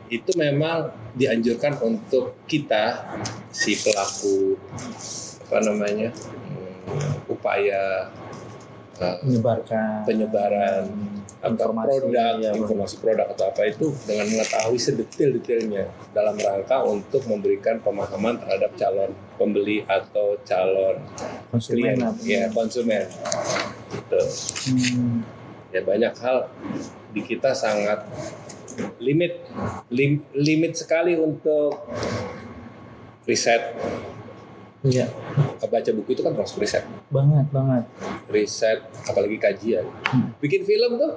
itu 0.10 0.32
memang 0.34 0.90
dianjurkan 1.14 1.78
untuk 1.86 2.34
kita 2.50 3.14
si 3.54 3.78
pelaku 3.78 4.58
apa 5.50 5.58
namanya 5.62 6.10
hmm, 6.10 7.30
upaya 7.30 8.10
eh, 8.98 9.18
menyebarkan 9.22 10.08
penyebaran 10.08 10.84
apa, 11.40 11.56
Informasi, 11.56 12.04
produk, 12.04 12.36
ya, 12.44 12.52
informasi 12.52 12.96
produk 13.00 13.28
atau 13.32 13.46
apa 13.48 13.62
itu 13.64 13.96
dengan 14.04 14.28
mengetahui 14.28 14.76
sedetail-detailnya 14.76 15.88
dalam 16.12 16.36
rangka 16.36 16.84
untuk 16.84 17.24
memberikan 17.32 17.80
pemahaman 17.80 18.44
terhadap 18.44 18.76
calon 18.76 19.16
pembeli 19.40 19.88
atau 19.88 20.36
calon 20.44 21.00
konsumen 21.48 21.96
klien, 21.96 22.12
ya 22.28 22.44
konsumen. 22.52 23.08
Gitu. 23.90 24.20
Hmm, 24.70 25.22
Ya 25.70 25.82
banyak 25.82 26.14
hal 26.16 26.50
di 27.10 27.22
kita 27.22 27.54
sangat 27.54 28.06
limit 28.98 29.38
lim- 29.90 30.26
limit 30.32 30.74
sekali 30.74 31.14
untuk 31.14 31.86
riset 33.24 33.78
Iya. 34.80 35.12
Baca 35.60 35.92
buku 35.92 36.10
itu 36.10 36.24
kan 36.24 36.32
terus 36.32 36.56
riset, 36.56 36.88
Banget 37.10 37.52
banget. 37.52 37.84
riset, 38.26 38.80
apalagi 39.04 39.36
kajian. 39.36 39.84
Hmm. 40.08 40.32
Bikin 40.40 40.64
film 40.64 40.96
tuh 40.96 41.14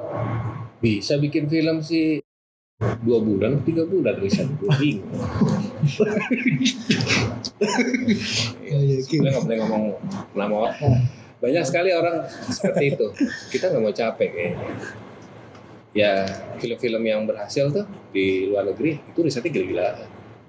bisa 0.76 1.14
bikin 1.14 1.46
film 1.46 1.78
sih 1.78 2.18
dua 3.00 3.22
bulan, 3.22 3.62
tiga 3.62 3.86
bulan 3.86 4.18
riset 4.18 4.50
gue 4.52 4.66
bingung. 4.76 5.14
Kita 9.02 9.22
nggak 9.22 9.40
boleh 9.40 9.56
ngomong 9.62 9.84
lama. 10.34 10.68
Banyak 11.42 11.64
sekali 11.64 11.90
orang 11.90 12.22
seperti 12.30 12.94
itu. 12.94 13.06
Kita 13.50 13.68
nggak 13.68 13.82
mau 13.82 13.90
capek 13.90 14.28
kayaknya. 14.30 14.68
Ya 15.92 16.24
film-film 16.56 17.02
yang 17.02 17.26
berhasil 17.26 17.68
tuh 17.68 17.84
di 18.08 18.46
luar 18.46 18.64
negeri 18.64 18.96
itu 19.02 19.18
risetnya 19.20 19.50
gila-gila. 19.50 19.88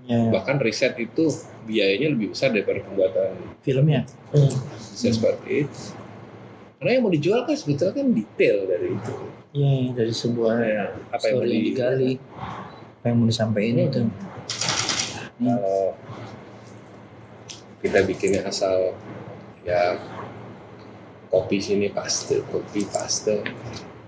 Ya, 0.03 0.19
Bahkan 0.29 0.59
riset 0.59 0.93
itu 0.97 1.27
biayanya 1.63 2.13
lebih 2.13 2.31
besar 2.31 2.51
daripada 2.51 2.79
pembuatan 2.79 3.33
filmnya. 3.59 4.05
riset 4.31 5.17
seperti 5.17 5.65
itu. 5.65 5.81
Karena 6.77 6.89
yang 6.93 7.03
mau 7.03 7.11
dijual 7.11 7.41
kan 7.41 7.55
sebetulnya 7.55 7.95
kan 7.95 8.07
detail 8.09 8.57
dari 8.65 8.87
itu. 8.91 9.13
Iya, 9.53 9.71
iya, 9.73 9.89
dari 9.93 10.13
sebuah 10.13 10.53
Kayak 10.53 10.87
apa 11.09 11.23
yang 11.23 11.33
story 11.33 11.47
yang 11.47 11.55
di- 11.55 11.65
digali. 11.65 12.11
Apa 12.93 13.05
yang 13.05 13.17
mau 13.17 13.27
disampaikan 13.27 13.73
Hmm. 13.73 13.87
itu. 13.89 13.99
Kalau 15.33 15.81
kita 17.79 17.99
bikinnya 18.03 18.41
asal 18.43 18.95
ya 19.61 19.99
kopi 21.33 21.57
sini 21.57 21.89
paste, 21.89 22.45
kopi 22.45 22.85
paste, 22.85 23.41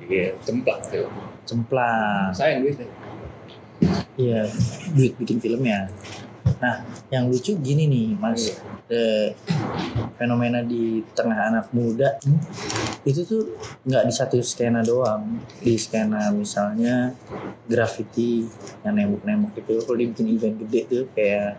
ya 0.06 0.30
cemplak 0.46 0.86
film. 0.86 1.10
Cemplang. 1.42 2.30
Sayang 2.30 2.62
duitnya. 2.62 2.86
Iya, 4.14 4.46
duit 4.94 5.18
bikin 5.18 5.42
filmnya. 5.42 5.90
Nah, 6.62 6.86
yang 7.10 7.26
lucu 7.26 7.58
gini 7.58 7.90
nih, 7.90 8.08
Mas. 8.22 8.62
Eh, 8.86 9.34
fenomena 10.14 10.62
di 10.62 11.02
tengah 11.18 11.50
anak 11.50 11.74
muda 11.74 12.22
hmm, 12.22 12.38
itu 13.02 13.26
tuh 13.26 13.58
nggak 13.82 14.06
di 14.06 14.14
satu 14.14 14.38
skena 14.46 14.86
doang. 14.86 15.42
Di 15.58 15.74
skena 15.74 16.30
misalnya 16.30 17.10
graffiti 17.66 18.46
yang 18.86 18.94
nembok-nembok 18.94 19.58
itu, 19.58 19.74
kalau 19.82 19.98
dibikin 19.98 20.38
event 20.38 20.56
gede 20.62 20.82
tuh 20.86 21.04
kayak 21.18 21.58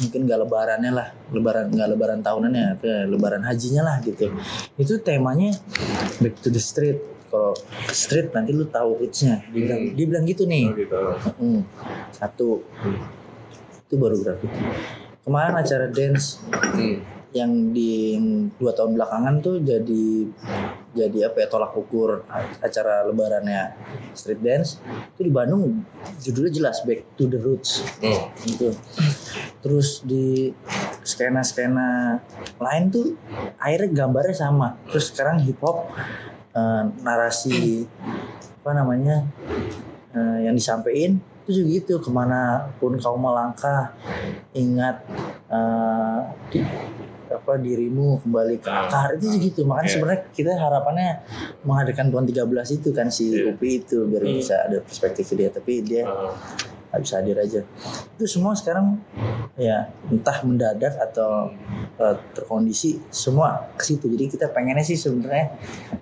mungkin 0.00 0.20
nggak 0.24 0.38
lebarannya 0.42 0.90
lah, 0.90 1.08
lebaran 1.30 1.70
nggak 1.70 1.88
lebaran 1.90 2.20
tahunannya, 2.20 2.66
kayak 2.78 3.02
lebaran 3.06 3.42
hajinya 3.42 3.82
lah 3.84 3.96
gitu. 4.00 4.32
Itu 4.74 4.98
temanya 4.98 5.54
back 6.18 6.40
to 6.40 6.48
the 6.48 6.58
street. 6.58 6.98
Kalau 7.28 7.50
ke 7.58 7.94
street 7.94 8.30
nanti 8.30 8.54
lu 8.54 8.62
tahu 8.64 8.94
rootsnya. 8.96 9.42
Dia 9.50 9.62
bilang, 9.66 9.80
Hmm. 9.80 9.92
dia 9.94 10.06
bilang 10.06 10.24
gitu 10.24 10.42
nih. 10.46 10.64
gitu. 10.76 11.02
Hmm, 11.34 11.60
satu 12.10 12.62
itu 13.84 13.94
baru 13.94 14.16
graffiti 14.18 14.58
kemarin 15.22 15.54
acara 15.54 15.86
dance 15.88 16.38
Hmm. 16.74 17.00
Yang 17.34 17.74
di 17.74 18.14
yang 18.14 18.46
dua 18.62 18.70
tahun 18.70 18.94
belakangan 18.94 19.42
tuh 19.42 19.58
jadi 19.58 20.06
jadi 20.94 21.18
apa 21.26 21.42
ya 21.42 21.46
tolak 21.50 21.74
ukur 21.74 22.22
acara 22.62 23.02
lebarannya 23.10 23.74
street 24.14 24.38
dance. 24.38 24.78
Itu 25.18 25.26
di 25.26 25.32
Bandung 25.34 25.82
judulnya 26.22 26.54
jelas 26.54 26.86
back 26.86 27.18
to 27.18 27.26
the 27.26 27.42
roots. 27.42 27.82
Oh. 28.06 28.30
gitu. 28.46 28.70
Terus 29.66 30.06
di 30.06 30.54
skena 31.02 31.42
skena 31.42 32.22
lain 32.62 32.94
tuh 32.94 33.18
akhirnya 33.58 34.06
gambarnya 34.06 34.38
sama. 34.38 34.78
Terus 34.94 35.10
sekarang 35.10 35.42
hip 35.42 35.58
hop 35.58 35.90
eh, 36.54 36.82
narasi 37.02 37.82
apa 38.62 38.70
namanya 38.78 39.26
eh, 40.14 40.46
yang 40.46 40.54
disampaikan 40.54 41.18
itu 41.42 41.50
juga 41.50 41.66
gitu. 41.82 41.94
Ke 41.98 42.14
mana 42.14 42.70
pun 42.78 42.94
kau 43.02 43.18
melangkah 43.18 43.90
ingat 44.54 45.02
di- 46.54 46.62
apa 47.26 47.56
dirimu 47.56 48.20
kembali 48.20 48.56
ke 48.58 48.68
akar 48.68 49.14
itu 49.14 49.26
juga 49.26 49.38
gitu 49.42 49.60
makanya 49.62 49.84
Iya. 49.84 49.94
sebenarnya 49.94 50.20
kita 50.30 50.50
harapannya 50.54 51.08
menghadirkan 51.62 52.06
tahun 52.08 52.24
13 52.26 52.68
itu 52.74 52.88
kan 52.90 53.08
si 53.08 53.26
Iya. 53.32 53.52
UPI 53.52 53.72
itu 53.78 53.98
biar 54.04 54.22
Hmm. 54.22 54.34
bisa 54.34 54.54
ada 54.60 54.78
perspektif 54.78 55.24
dia 55.30 55.48
tapi 55.48 55.80
dia 55.80 56.04
Ah. 56.04 56.34
Nggak 56.94 57.02
bisa 57.02 57.18
hadir 57.18 57.34
aja 57.36 57.60
itu 58.14 58.24
semua 58.30 58.54
sekarang 58.54 59.02
ya 59.54 59.90
entah 60.06 60.38
mendadak 60.42 60.94
atau 60.94 61.50
uh, 61.96 62.14
terkondisi 62.30 63.02
semua 63.10 63.66
ke 63.74 63.82
situ 63.84 64.06
jadi 64.06 64.30
kita 64.30 64.46
pengennya 64.48 64.82
sih 64.82 64.94
sebenarnya 64.94 65.58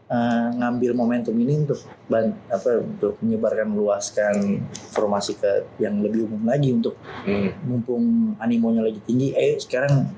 uh, 0.07 0.53
ngambil 0.53 0.93
momentum 0.93 1.33
ini 1.35 1.65
untuk 1.65 1.81
ban- 2.05 2.37
apa 2.47 2.77
untuk 2.79 3.17
menyebarkan 3.19 3.73
luaskan 3.73 4.61
informasi 4.87 5.33
ke 5.35 5.51
yang 5.79 5.97
lebih 5.99 6.29
umum 6.29 6.45
lagi 6.45 6.69
untuk 6.71 6.93
Hmm. 7.23 7.55
mumpung 7.63 8.05
animonya 8.37 8.83
lagi 8.83 8.99
tinggi 9.01 9.31
eh 9.31 9.55
sekarang 9.57 10.11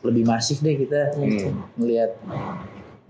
lebih 0.00 0.22
masif 0.22 0.60
deh 0.60 0.76
kita 0.76 1.16
Hmm. 1.16 1.56
melihat 1.74 2.12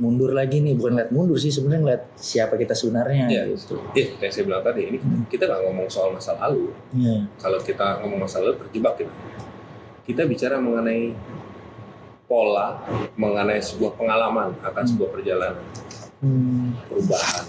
mundur 0.01 0.33
lagi 0.33 0.59
nih 0.59 0.73
bukan 0.75 0.97
lihat 0.97 1.11
mundur 1.11 1.37
sih 1.37 1.49
sebenarnya 1.49 1.81
ngeliat 1.83 2.03
siapa 2.15 2.57
kita 2.57 2.73
sebenarnya 2.73 3.29
Iya. 3.29 3.43
gitu 3.53 3.77
Eh, 3.93 4.17
yang 4.17 4.33
saya 4.33 4.45
bilang 4.45 4.63
tadi, 4.63 4.81
ini 4.87 4.97
kita 5.29 5.45
nggak 5.45 5.61
ngomong 5.63 5.87
soal 5.87 6.11
masa 6.11 6.33
lalu. 6.35 6.73
Iya. 6.91 7.29
Kalau 7.37 7.61
kita 7.61 8.01
ngomong 8.01 8.19
masa 8.19 8.41
lalu, 8.41 8.57
terjebak 8.59 8.97
kita. 8.97 9.13
Kita 10.03 10.25
bicara 10.25 10.57
mengenai 10.57 11.13
pola, 12.25 12.81
mengenai 13.15 13.61
sebuah 13.61 13.93
pengalaman 13.95 14.57
akan 14.59 14.85
sebuah 14.87 15.09
perjalanan, 15.11 15.67
Hmm, 16.19 16.77
perubahan, 16.85 17.45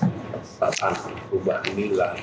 tatanan, 0.57 0.95
perubahan 1.27 1.71
nilai. 1.71 2.19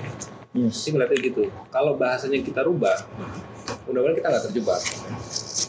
yes. 0.53 0.77
Sih 0.79 0.91
ngeliatnya 0.91 1.19
gitu. 1.23 1.43
Kalau 1.69 1.95
bahasanya 1.95 2.41
kita 2.41 2.61
rubah, 2.61 2.97
mudah-mudahan 3.85 4.13
kita 4.15 4.29
nggak 4.29 4.45
terjebak. 4.47 4.81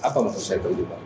Apa 0.02 0.18
maksud 0.20 0.40
saya 0.42 0.60
terjebak? 0.60 1.00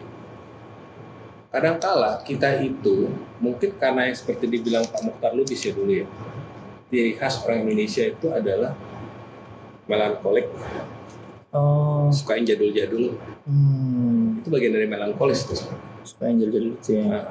Kadangkala 1.54 2.26
kita 2.26 2.58
itu 2.60 3.14
mungkin 3.38 3.78
karena 3.78 4.10
yang 4.10 4.18
seperti 4.18 4.50
dibilang 4.50 4.82
Pak 4.90 5.06
Mukhtar 5.06 5.32
Lubis 5.32 5.62
ya 5.62 5.70
dulu 5.70 5.94
ya, 5.94 6.10
ciri 6.90 7.14
khas 7.14 7.46
orang 7.46 7.62
Indonesia 7.62 8.02
itu 8.04 8.28
adalah 8.28 8.74
melankolik, 9.86 10.50
Oh, 11.54 12.10
suka 12.10 12.34
yang 12.34 12.50
jadul-jadul. 12.50 13.14
hmm, 13.46 14.42
Itu 14.42 14.50
bagian 14.50 14.74
dari 14.74 14.90
melankolis 14.90 15.46
itu. 15.46 15.62
suka 16.02 16.26
yang 16.26 16.42
jadi 16.42 16.58
itu 16.74 16.90
ya. 16.92 17.06
Nah, 17.06 17.24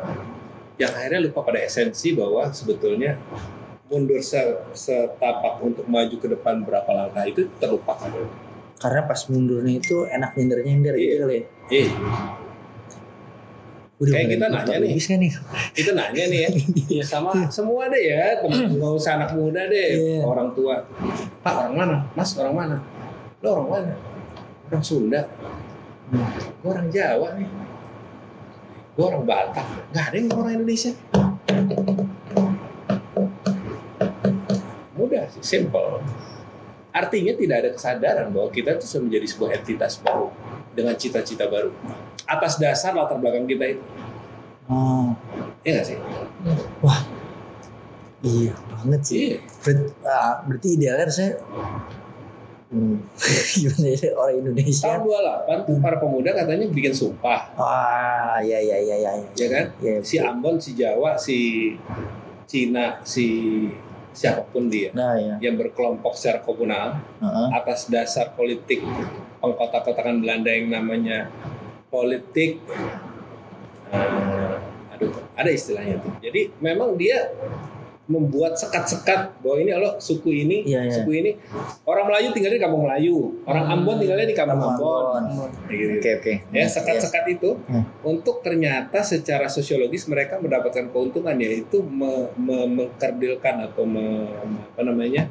yang 0.78 0.94
akhirnya 0.94 1.26
lupa 1.26 1.42
pada 1.42 1.58
esensi 1.58 2.14
bahwa 2.14 2.46
sebetulnya 2.48 3.18
mundur 3.84 4.22
se- 4.22 4.62
setapak 4.72 5.58
untuk 5.60 5.84
maju 5.84 6.14
ke 6.14 6.28
depan 6.30 6.62
berapa 6.62 6.86
langkah 6.88 7.26
itu 7.26 7.50
terlupakan. 7.58 8.08
Karena 8.78 9.02
pas 9.02 9.20
mundurnya 9.26 9.74
itu 9.76 10.06
enak 10.06 10.32
nyindir-nyindir 10.32 10.94
Iya. 10.94 11.02
gitu 11.02 11.14
kali 11.20 11.34
ya. 11.34 11.44
Eh, 11.74 11.88
Udah 14.02 14.18
Kayak 14.18 14.28
kita 14.34 14.46
nanya 14.50 14.74
nih. 14.82 14.90
Lubis 14.90 15.06
kan 15.06 15.18
nih. 15.22 15.30
kita 15.78 15.90
nanya 15.94 16.22
nih 16.26 16.40
ya. 16.98 17.04
Sama 17.06 17.30
semua 17.46 17.86
deh 17.86 18.02
ya. 18.02 18.42
Temen 18.42 18.74
nggak 18.74 18.92
usah 18.98 19.12
anak 19.14 19.30
muda 19.38 19.62
deh. 19.70 19.88
Iya. 19.94 20.26
orang 20.26 20.50
tua. 20.58 20.82
Pak 21.38 21.54
orang 21.54 21.74
mana? 21.78 21.96
Mas 22.18 22.34
orang 22.34 22.54
mana? 22.58 22.76
Lo 23.38 23.48
orang 23.54 23.68
mana? 23.70 23.92
Orang 24.66 24.82
Sunda. 24.82 25.22
Gue 26.58 26.66
orang 26.66 26.90
Jawa 26.90 27.38
nih. 27.38 27.46
Gue 28.98 29.04
orang 29.06 29.22
Batak. 29.22 29.66
Nggak 29.94 30.04
ada 30.10 30.16
yang 30.18 30.28
orang 30.34 30.52
Indonesia. 30.58 30.92
Mudah 34.98 35.24
sih 35.30 35.42
simple. 35.46 36.02
Artinya 36.92 37.32
tidak 37.38 37.56
ada 37.64 37.70
kesadaran 37.70 38.28
bahwa 38.34 38.50
kita 38.50 38.76
itu 38.76 38.84
sudah 38.84 39.06
menjadi 39.06 39.26
sebuah 39.30 39.50
entitas 39.62 39.96
baru 40.02 40.28
dengan 40.72 40.94
cita-cita 40.94 41.46
baru 41.46 41.70
atas 42.24 42.56
dasar 42.56 42.92
latar 42.92 43.16
belakang 43.16 43.44
kita 43.44 43.64
itu 43.68 43.84
Oh, 44.64 45.12
ya 45.62 45.74
nggak 45.74 45.84
sih 45.84 45.96
iya 48.22 48.54
banget 48.70 49.00
sih. 49.02 49.16
iya 49.20 49.36
Ber- 49.60 49.92
ah, 50.02 50.38
berarti 50.42 50.68
idealnya 50.72 51.06
saya 51.08 51.34
hmm, 52.70 52.96
gimana 53.60 53.88
ya 53.90 54.08
orang 54.14 54.36
Indonesia. 54.38 54.86
Tahun 54.88 55.02
28 55.02 55.66
tuh 55.66 55.76
para 55.78 55.96
pemuda 55.98 56.30
katanya 56.32 56.66
bikin 56.68 56.94
sumpah, 56.94 57.50
Ah, 57.52 58.38
ya 58.40 58.56
ya 58.56 58.78
ya 58.78 58.96
ya. 58.96 59.12
ya. 59.34 59.46
kan? 59.50 59.66
Ya, 59.78 59.98
Si 60.00 60.16
Ambon, 60.16 60.56
si 60.56 60.72
Jawa, 60.72 61.18
si 61.18 61.74
Cina, 62.46 63.02
si 63.02 63.26
siapa 64.12 64.44
pun 64.46 64.68
dia 64.68 64.92
Nah 64.92 65.16
ya. 65.16 65.40
yang 65.40 65.56
berkelompok 65.56 66.12
secara 66.12 66.40
komunal 66.40 67.00
Heeh. 67.18 67.48
atas 67.50 67.88
dasar 67.88 68.32
politik 68.32 68.84
pengkotak-kotakan 69.42 70.22
Belanda 70.22 70.48
yang 70.48 70.70
namanya 70.70 71.26
politik 71.90 72.62
eh, 73.90 74.54
aduh 74.88 75.12
ada 75.34 75.50
istilahnya 75.50 75.98
tuh. 75.98 76.12
Jadi 76.22 76.54
memang 76.58 76.94
dia 76.94 77.28
membuat 78.02 78.58
sekat-sekat 78.58 79.40
bahwa 79.40 79.56
ini 79.56 79.72
lo 79.72 79.94
suku 79.96 80.34
ini, 80.34 80.66
Iya, 80.66 80.84
iya. 80.84 80.92
suku 80.92 81.10
ini 81.14 81.30
orang 81.86 82.10
Melayu 82.10 82.34
tinggalnya 82.34 82.58
di 82.58 82.64
kampung 82.66 82.82
Melayu, 82.84 83.16
orang 83.46 83.64
Ambon 83.64 83.96
tinggalnya 83.96 84.26
di 84.26 84.34
kampung 84.34 84.58
Ambon. 84.60 85.22
Gitu. 85.70 86.02
Oke 86.02 86.10
oke. 86.18 86.32
ya 86.50 86.66
sekat-sekat 86.66 87.24
itu 87.30 87.56
Hmm. 87.62 87.86
untuk 88.02 88.42
ternyata 88.42 89.00
secara 89.00 89.46
sosiologis 89.46 90.04
mereka 90.06 90.36
mendapatkan 90.36 90.90
keuntungan 90.90 91.38
yaitu 91.38 91.78
me- 91.80 92.28
me- 92.34 92.68
mengkerdilkan 92.74 93.70
atau 93.70 93.86
me- 93.86 94.34
apa 94.74 94.82
namanya 94.82 95.22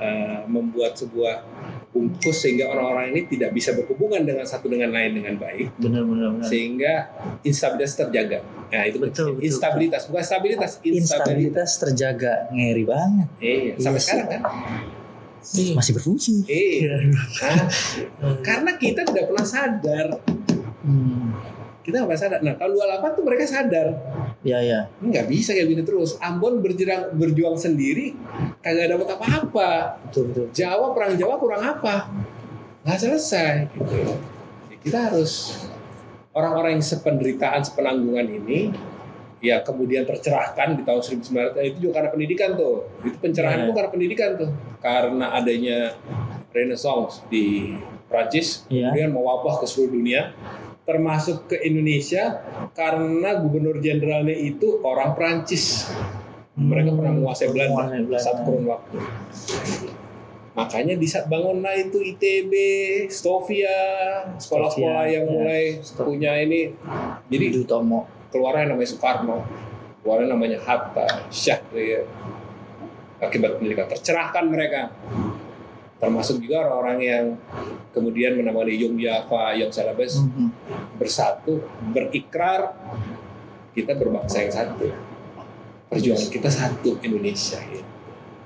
eh, 0.00 0.40
membuat 0.48 0.96
sebuah 0.96 1.44
bungkus 1.88 2.36
sehingga 2.38 2.68
orang-orang 2.68 3.10
ini 3.10 3.20
tidak 3.26 3.50
bisa 3.50 3.72
berhubungan 3.72 4.20
dengan 4.22 4.44
satu 4.44 4.68
dengan 4.68 4.88
lain 4.88 5.16
dengan 5.16 5.34
baik 5.34 5.72
benar 5.76 6.04
benar 6.04 6.28
benar 6.30 6.44
sehingga 6.44 6.92
instabilitas 7.40 7.96
terjaga. 7.96 8.38
Nah 8.68 8.84
itu 8.84 8.96
Betul, 8.98 9.28
betul. 9.34 9.42
instabilitas 9.42 10.02
bukan 10.04 10.20
stabilitas, 10.22 10.70
instabilitas. 10.78 11.08
instabilitas 11.08 11.70
terjaga 11.78 12.32
ngeri 12.50 12.84
banget 12.84 13.28
Iya, 13.38 13.72
sampai 13.76 13.88
Iya 13.90 13.92
sih. 13.94 14.04
sekarang 14.04 14.28
kan. 14.28 14.42
masih 15.74 15.92
berfungsi 15.94 16.32
Iya. 16.44 16.94
Nah, 18.20 18.36
karena 18.42 18.76
kita 18.76 19.00
tidak 19.02 19.24
pernah 19.26 19.46
sadar. 19.46 20.08
Hmm. 20.84 21.32
Kita 21.80 21.94
nggak 21.98 22.08
pernah 22.10 22.20
sadar. 22.20 22.40
Nah, 22.42 22.54
tahun 22.54 22.70
28 22.74 23.16
tuh 23.16 23.24
mereka 23.24 23.44
sadar. 23.44 23.86
Ya 24.40 24.58
ya 24.62 24.86
Ini 25.02 25.06
nggak 25.10 25.26
bisa 25.26 25.50
kayak 25.50 25.68
gini 25.68 25.82
terus. 25.82 26.14
Ambon 26.18 26.62
berjuang 26.62 27.14
berjuang 27.14 27.56
sendiri, 27.58 28.14
kagak 28.62 28.94
dapat 28.94 29.08
apa-apa. 29.18 29.70
betul 30.06 30.30
betul 30.30 30.46
Jawa 30.54 30.94
perang 30.94 31.18
Jawa 31.18 31.34
kurang 31.36 31.62
apa? 31.62 32.06
Nggak 32.86 32.98
selesai. 32.98 33.66
Gitu. 33.74 34.14
Ya, 34.70 34.76
kita 34.78 34.98
harus 35.10 35.58
orang-orang 36.30 36.78
yang 36.78 36.86
sependeritaan, 36.86 37.66
sepenanggungan 37.66 38.26
ini 38.30 38.70
ya 39.38 39.62
kemudian 39.62 40.02
tercerahkan 40.02 40.74
di 40.74 40.82
tahun 40.82 40.98
1900 40.98 41.62
itu 41.62 41.78
juga 41.78 42.02
karena 42.02 42.10
pendidikan 42.10 42.50
tuh. 42.54 42.86
Itu 43.02 43.16
pencerahan 43.18 43.58
Iya. 43.58 43.64
itu 43.66 43.72
karena 43.74 43.90
pendidikan 43.90 44.30
tuh. 44.34 44.50
Karena 44.78 45.26
adanya 45.34 45.94
Renaissance 46.50 47.22
di 47.26 47.74
Prancis 48.08 48.64
Iya. 48.66 48.90
kemudian 48.90 49.10
mewabah 49.12 49.60
ke 49.60 49.66
seluruh 49.68 49.94
dunia 49.94 50.32
termasuk 50.88 51.52
ke 51.52 51.60
Indonesia 51.68 52.40
karena 52.72 53.36
gubernur 53.36 53.76
jenderalnya 53.76 54.32
itu 54.32 54.80
orang 54.80 55.12
Prancis. 55.12 55.84
Mereka 56.56 56.96
pernah 56.96 57.12
menguasai 57.12 57.52
Belanda 57.52 57.86
Menguasai 57.86 58.02
Belanda. 58.08 58.24
saat 58.24 58.38
kurun 58.48 58.64
waktu. 58.66 58.96
Makanya 60.56 60.98
di 60.98 61.06
saat 61.06 61.30
bangunlah 61.30 61.70
itu 61.76 62.02
ITB, 62.02 62.52
Stovia, 63.12 63.78
sekolah-sekolah 64.40 65.06
yang 65.06 65.28
ya. 65.28 65.30
mulai 65.30 65.62
Stovia. 65.78 66.02
punya 66.08 66.32
ini. 66.40 66.74
Jadi 67.30 67.44
Jadi 67.52 67.62
Tomo 67.68 68.08
keluarnya 68.32 68.72
namanya 68.74 68.88
Soekarno, 68.88 69.38
keluarnya 70.02 70.28
namanya 70.34 70.58
Hatta, 70.64 71.28
Syahrir. 71.28 72.08
Akibat 73.22 73.58
pendidikan 73.60 73.86
tercerahkan 73.86 74.44
mereka. 74.50 74.90
Termasuk 75.98 76.38
juga 76.38 76.62
orang-orang 76.62 76.98
yang 76.98 77.24
kemudian 77.90 78.38
menamai 78.38 78.78
Yom 78.78 78.94
Java, 78.94 79.50
Yom 79.52 79.68
Salabes 79.68 80.22
Mhm. 80.22 80.48
bersatu, 80.94 81.58
berikrar 81.90 82.70
kita 83.74 83.94
berbangsa 83.94 84.42
yang 84.42 84.52
satu. 84.54 84.86
Perjuangan 85.88 86.28
kita 86.28 86.48
satu 86.48 86.98
Indonesia 87.00 87.58
gitu. 87.64 87.86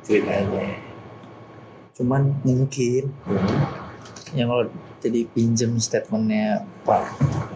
Ceritanya. 0.03 0.91
cuman 1.93 2.41
mungkin 2.41 3.13
yang 4.33 4.49
kalau 4.49 4.65
jadi 4.99 5.29
pinjem 5.29 5.77
statementnya 5.77 6.65
Pak 6.83 7.05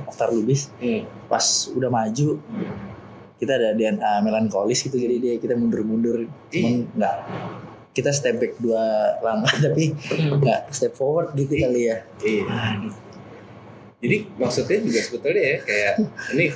Mokhtar 0.04 0.28
Lubis 0.28 0.68
Hmm. 0.76 1.08
pas 1.24 1.40
udah 1.72 1.88
maju 1.88 2.36
kita 3.36 3.52
ada 3.52 3.72
DNA 3.72 4.20
melankolis 4.20 4.84
gitu 4.84 5.00
jadi 5.00 5.16
dia 5.16 5.34
kita 5.40 5.56
mundur-mundur 5.56 6.28
cuman 6.46 6.84
nggak 6.92 7.16
kita 7.96 8.12
step 8.12 8.36
back 8.36 8.60
dua 8.60 9.16
langkah 9.24 9.56
tapi 9.72 9.96
nggak 10.36 10.68
step 10.68 10.92
forward 10.92 11.32
gitu 11.32 11.56
kali 11.56 11.88
ya 11.88 12.04
Iya. 12.20 12.44
Aduh. 12.44 12.94
Jadi 13.96 14.16
maksudnya 14.36 14.78
juga 14.84 15.00
sebetulnya 15.00 15.42
ya 15.42 15.58
kayak 15.64 15.94
ini 16.36 16.46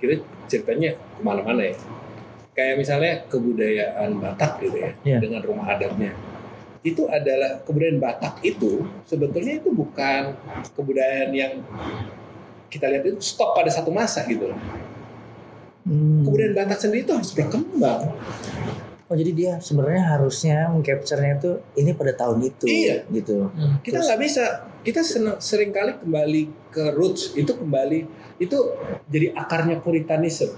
kita 0.00 0.14
ceritanya 0.48 0.96
ke 0.96 1.20
mana-mana 1.20 1.60
ya. 1.60 1.76
Kayak 2.56 2.74
misalnya 2.80 3.12
kebudayaan 3.28 4.16
Batak 4.16 4.64
gitu 4.64 4.80
ya 4.80 4.90
Iya. 5.04 5.20
dengan 5.20 5.44
rumah 5.44 5.76
adatnya. 5.76 6.16
Itu 6.80 7.04
adalah 7.12 7.60
kebudayaan 7.68 8.00
Batak 8.00 8.40
itu 8.40 8.80
sebetulnya 9.04 9.60
itu 9.60 9.68
bukan 9.76 10.32
kebudayaan 10.72 11.36
yang 11.36 11.52
kita 12.72 12.88
lihat 12.88 13.04
itu 13.04 13.20
stop 13.20 13.52
pada 13.52 13.68
satu 13.68 13.92
masa 13.92 14.24
gitu 14.24 14.48
loh. 14.48 14.58
Hmm. 15.84 16.24
Kebudayaan 16.24 16.56
Batak 16.56 16.80
sendiri 16.80 17.04
itu 17.04 17.12
harus 17.12 17.36
berkembang. 17.36 18.08
Oh 19.06 19.14
jadi 19.14 19.30
dia 19.30 19.52
sebenarnya 19.58 20.02
harusnya 20.08 20.66
mengcapture-nya 20.66 21.38
itu 21.38 21.50
ini 21.74 21.94
pada 21.94 22.12
tahun 22.12 22.42
itu 22.42 22.66
Iya. 22.66 23.06
gitu 23.08 23.46
Kita 23.80 24.02
Terus- 24.02 24.06
nggak 24.10 24.20
bisa. 24.20 24.44
Kita 24.82 25.02
senang, 25.02 25.38
sering 25.38 25.70
kali 25.70 25.98
kembali 25.98 26.42
ke 26.70 26.94
roots 26.94 27.34
itu 27.34 27.50
kembali 27.50 28.06
itu 28.38 28.58
jadi 29.06 29.30
akarnya 29.32 29.78
puritanism. 29.78 30.54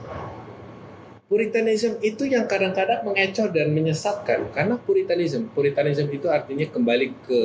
Puritanism 1.29 2.01
itu 2.01 2.25
yang 2.25 2.45
kadang-kadang 2.45 3.05
mengecoh 3.05 3.49
dan 3.49 3.69
menyesatkan 3.69 4.49
karena 4.49 4.81
puritanism, 4.81 5.49
puritanism 5.53 6.09
itu 6.09 6.25
artinya 6.25 6.65
kembali 6.65 7.07
ke 7.21 7.41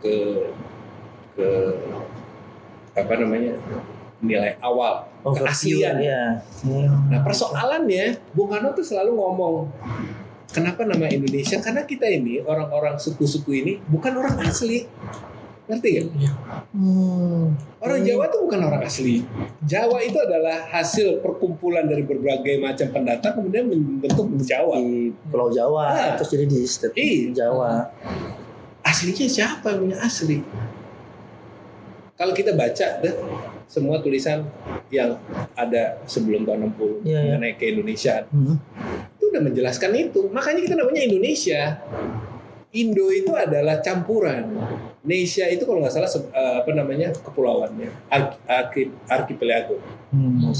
ke 0.00 0.14
ke 1.32 1.48
apa 2.92 3.12
namanya 3.14 3.52
nilai 4.18 4.56
awal, 4.58 5.06
oh 5.22 5.30
keaslian. 5.30 5.96
ya 5.96 6.40
Nah 7.06 7.20
persoalannya 7.22 8.16
Bung 8.32 8.48
Karno 8.48 8.72
tuh 8.72 8.82
selalu 8.82 9.12
ngomong 9.14 9.70
kenapa 10.48 10.82
nama 10.82 11.06
Indonesia? 11.06 11.58
Karena 11.58 11.82
kita 11.82 12.04
ini 12.04 12.40
orang-orang 12.40 12.96
suku-suku 12.96 13.50
ini 13.54 13.72
bukan 13.82 14.12
orang 14.14 14.40
asli, 14.40 14.84
ngerti 15.64 15.88
gak? 15.94 16.06
Hmm. 16.72 17.52
Orang 17.78 18.00
Jawa 18.00 18.26
itu 18.26 18.38
bukan 18.40 18.60
orang 18.62 18.82
asli. 18.82 19.20
Jawa 19.60 20.00
itu 20.00 20.16
adalah 20.16 20.64
hasil 20.66 21.20
perkumpulan 21.20 21.84
dari 21.84 22.02
berbagai 22.02 22.56
macam 22.56 22.88
pendatang 22.90 23.36
kemudian 23.36 23.68
membentuk 23.68 24.26
Jawa. 24.40 24.80
di 24.80 25.12
Pulau 25.28 25.48
Jawa 25.48 25.84
Ah. 25.88 26.12
terus 26.16 26.30
jadi 26.30 26.44
di 26.44 26.64
Iya. 26.64 27.32
Jawa 27.34 27.84
Aslinya 28.80 29.28
siapa 29.28 29.68
yang 29.68 29.84
punya 29.84 29.98
asli? 30.00 30.40
Kalau 32.16 32.32
kita 32.32 32.50
baca 32.50 32.86
deh 32.98 33.14
semua 33.68 34.00
tulisan 34.00 34.42
yang 34.88 35.20
ada 35.52 36.00
sebelum 36.02 36.42
tahun 36.42 36.72
60 36.72 37.04
Iya, 37.04 37.12
iya. 37.12 37.20
mengenai 37.36 37.54
ke 37.54 37.64
Indonesia 37.68 38.24
Hmm. 38.32 38.56
Udah 39.38 39.46
menjelaskan 39.46 39.94
itu. 39.94 40.26
Makanya 40.34 40.60
kita 40.66 40.74
namanya 40.74 41.06
Indonesia. 41.06 41.78
Indo 42.74 43.08
itu 43.08 43.32
adalah 43.32 43.80
campuran. 43.80 44.50
Nesia 45.06 45.48
itu 45.48 45.64
kalau 45.64 45.80
nggak 45.80 45.94
salah 45.94 46.10
eh, 46.10 46.54
apa 46.60 46.70
namanya 46.76 47.08
kepulauannya, 47.16 47.88
Arki, 48.12 48.36
arki- 48.44 48.94
archipelago. 49.08 49.80
Hmm. 50.12 50.52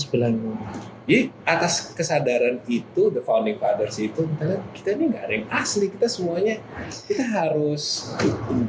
Jadi 1.04 1.28
atas 1.44 1.92
kesadaran 1.92 2.56
itu, 2.64 3.12
the 3.12 3.20
founding 3.20 3.60
fathers 3.60 3.96
itu, 4.00 4.24
kita 4.24 4.44
lihat 4.48 4.62
kita 4.72 4.88
ini 4.96 5.04
nggak 5.12 5.24
ada 5.24 5.34
yang 5.36 5.48
asli, 5.52 5.92
kita 5.92 6.08
semuanya 6.08 6.60
kita 7.04 7.24
harus, 7.28 8.12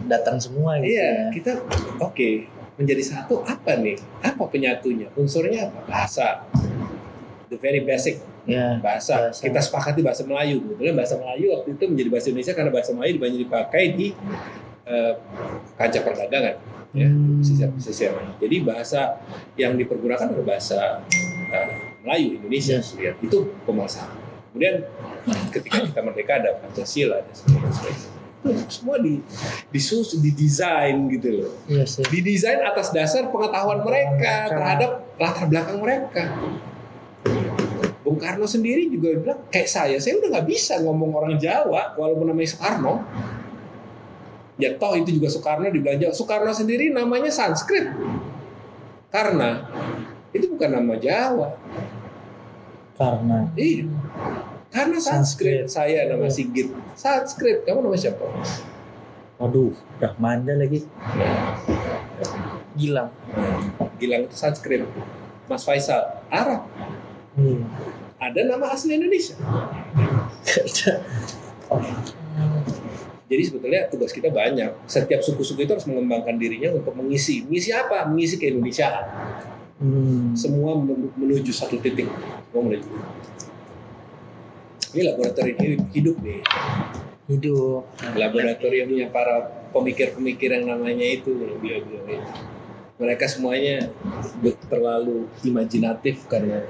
datang 0.08 0.40
semua 0.40 0.80
gitu 0.80 0.96
iya 0.96 1.32
ya. 1.32 1.32
kita 1.36 1.52
oke 2.00 2.30
menjadi 2.80 3.04
satu 3.04 3.44
apa 3.44 3.80
nih? 3.80 4.00
Apa 4.24 4.48
penyatunya? 4.52 5.12
Unsurnya 5.16 5.68
apa? 5.68 5.80
Bahasa, 5.88 6.44
the 7.52 7.60
very 7.60 7.84
basic 7.84 8.20
Ya. 8.50 8.68
bahasa. 8.82 9.30
Bahasa. 9.30 9.42
Kita 9.46 9.60
sepakati 9.62 10.02
bahasa 10.02 10.26
Melayu. 10.26 10.58
Kebetulan 10.60 10.96
bahasa 10.98 11.16
Melayu 11.16 11.46
waktu 11.54 11.70
itu 11.74 11.84
menjadi 11.86 12.10
bahasa 12.10 12.28
Indonesia 12.28 12.54
karena 12.54 12.72
bahasa 12.74 12.92
Melayu 12.92 13.14
banyak 13.16 13.40
dipakai 13.40 13.84
di 13.94 14.08
eh, 14.84 15.14
kancah 15.78 16.02
perdagangan. 16.02 16.56
Ya, 16.90 17.06
Hmm. 17.06 17.38
pesisir-pesisir. 17.38 18.10
Jadi 18.42 18.56
bahasa 18.66 19.22
yang 19.54 19.78
dipergunakan 19.78 20.26
adalah 20.26 20.58
bahasa 20.58 21.06
eh, 21.54 21.70
Melayu 22.02 22.42
Indonesia. 22.42 22.82
Yes. 22.82 22.98
Lihat, 22.98 23.22
Itu 23.22 23.54
pemasaran. 23.64 24.18
Kemudian 24.50 24.82
ketika 25.54 25.86
kita 25.86 26.02
merdeka 26.02 26.42
ada 26.42 26.58
Pancasila 26.58 27.22
dan 27.22 27.34
sebagainya. 27.38 28.18
Semua 28.66 28.98
di 28.98 29.20
disus 29.70 30.16
didesain 30.18 30.96
gitu 31.12 31.44
loh. 31.44 31.52
Iya 31.68 31.84
sih. 31.84 32.02
Didesain 32.08 32.64
atas 32.64 32.90
dasar 32.90 33.30
pengetahuan 33.30 33.84
Mereka. 33.84 34.50
terhadap 34.50 34.92
latar 35.20 35.46
belakang 35.46 35.78
mereka. 35.78 36.24
Bung 38.10 38.18
Karno 38.18 38.50
sendiri 38.50 38.90
juga 38.90 39.14
bilang 39.22 39.46
kayak 39.54 39.70
saya, 39.70 40.02
saya 40.02 40.18
udah 40.18 40.34
nggak 40.34 40.48
bisa 40.50 40.82
ngomong 40.82 41.14
orang 41.14 41.38
Jawa 41.38 41.94
walaupun 41.94 42.34
namanya 42.34 42.50
Soekarno. 42.58 43.06
Ya 44.58 44.74
toh 44.82 44.98
itu 44.98 45.14
juga 45.14 45.30
Soekarno 45.30 45.70
dibilang 45.70 46.02
Jawa. 46.02 46.10
Soekarno 46.10 46.50
sendiri 46.50 46.90
namanya 46.90 47.30
Sanskrit. 47.30 47.86
Karena 49.14 49.62
itu 50.34 50.50
bukan 50.50 50.74
nama 50.74 50.98
Jawa. 50.98 51.54
Karena 52.98 53.46
Iya. 53.54 53.86
Karena 54.74 54.98
Sanskrit. 54.98 55.70
Saya 55.70 56.10
nama 56.10 56.26
Sigit. 56.34 56.74
Sanskrit. 56.98 57.62
Kamu 57.70 57.86
nama 57.86 57.94
siapa? 57.94 58.26
waduh, 59.40 59.72
udah 60.02 60.14
manda 60.20 60.52
lagi. 60.58 60.84
Gilang. 62.74 63.14
Gilang 64.02 64.26
itu 64.26 64.34
Sanskrit. 64.34 64.82
Mas 65.46 65.62
Faisal 65.62 66.26
Arab. 66.34 66.66
Iya. 67.38 67.64
Ada 68.20 68.42
nama 68.44 68.76
asli 68.76 69.00
Indonesia. 69.00 69.36
Jadi 73.30 73.42
sebetulnya 73.46 73.88
tugas 73.88 74.12
kita 74.12 74.28
banyak. 74.28 74.74
Setiap 74.90 75.22
suku-suku 75.24 75.64
itu 75.64 75.72
harus 75.72 75.88
mengembangkan 75.88 76.36
dirinya 76.36 76.76
untuk 76.76 76.98
mengisi. 77.00 77.48
Mengisi 77.48 77.72
apa? 77.72 78.04
Mengisi 78.10 78.36
keindonesiaan. 78.36 79.06
Hmm. 79.80 80.36
Semua 80.36 80.76
men- 80.76 81.14
menuju 81.16 81.54
satu 81.56 81.80
titik. 81.80 82.12
Semua 82.52 82.62
menuju. 82.68 82.90
Ini 84.90 85.02
laboratorium 85.14 85.58
hidup, 85.62 85.82
hidup 85.94 86.16
nih. 86.26 86.42
Hidup. 87.30 87.86
Laboratoriumnya 88.18 89.14
para 89.14 89.48
pemikir-pemikir 89.70 90.50
yang 90.50 90.66
namanya 90.66 91.06
itu 91.06 91.30
beliau-beliau 91.30 92.10
itu. 92.10 92.18
Mereka 93.00 93.32
semuanya 93.32 93.88
terlalu 94.68 95.24
imajinatif 95.42 96.28
karena 96.28 96.68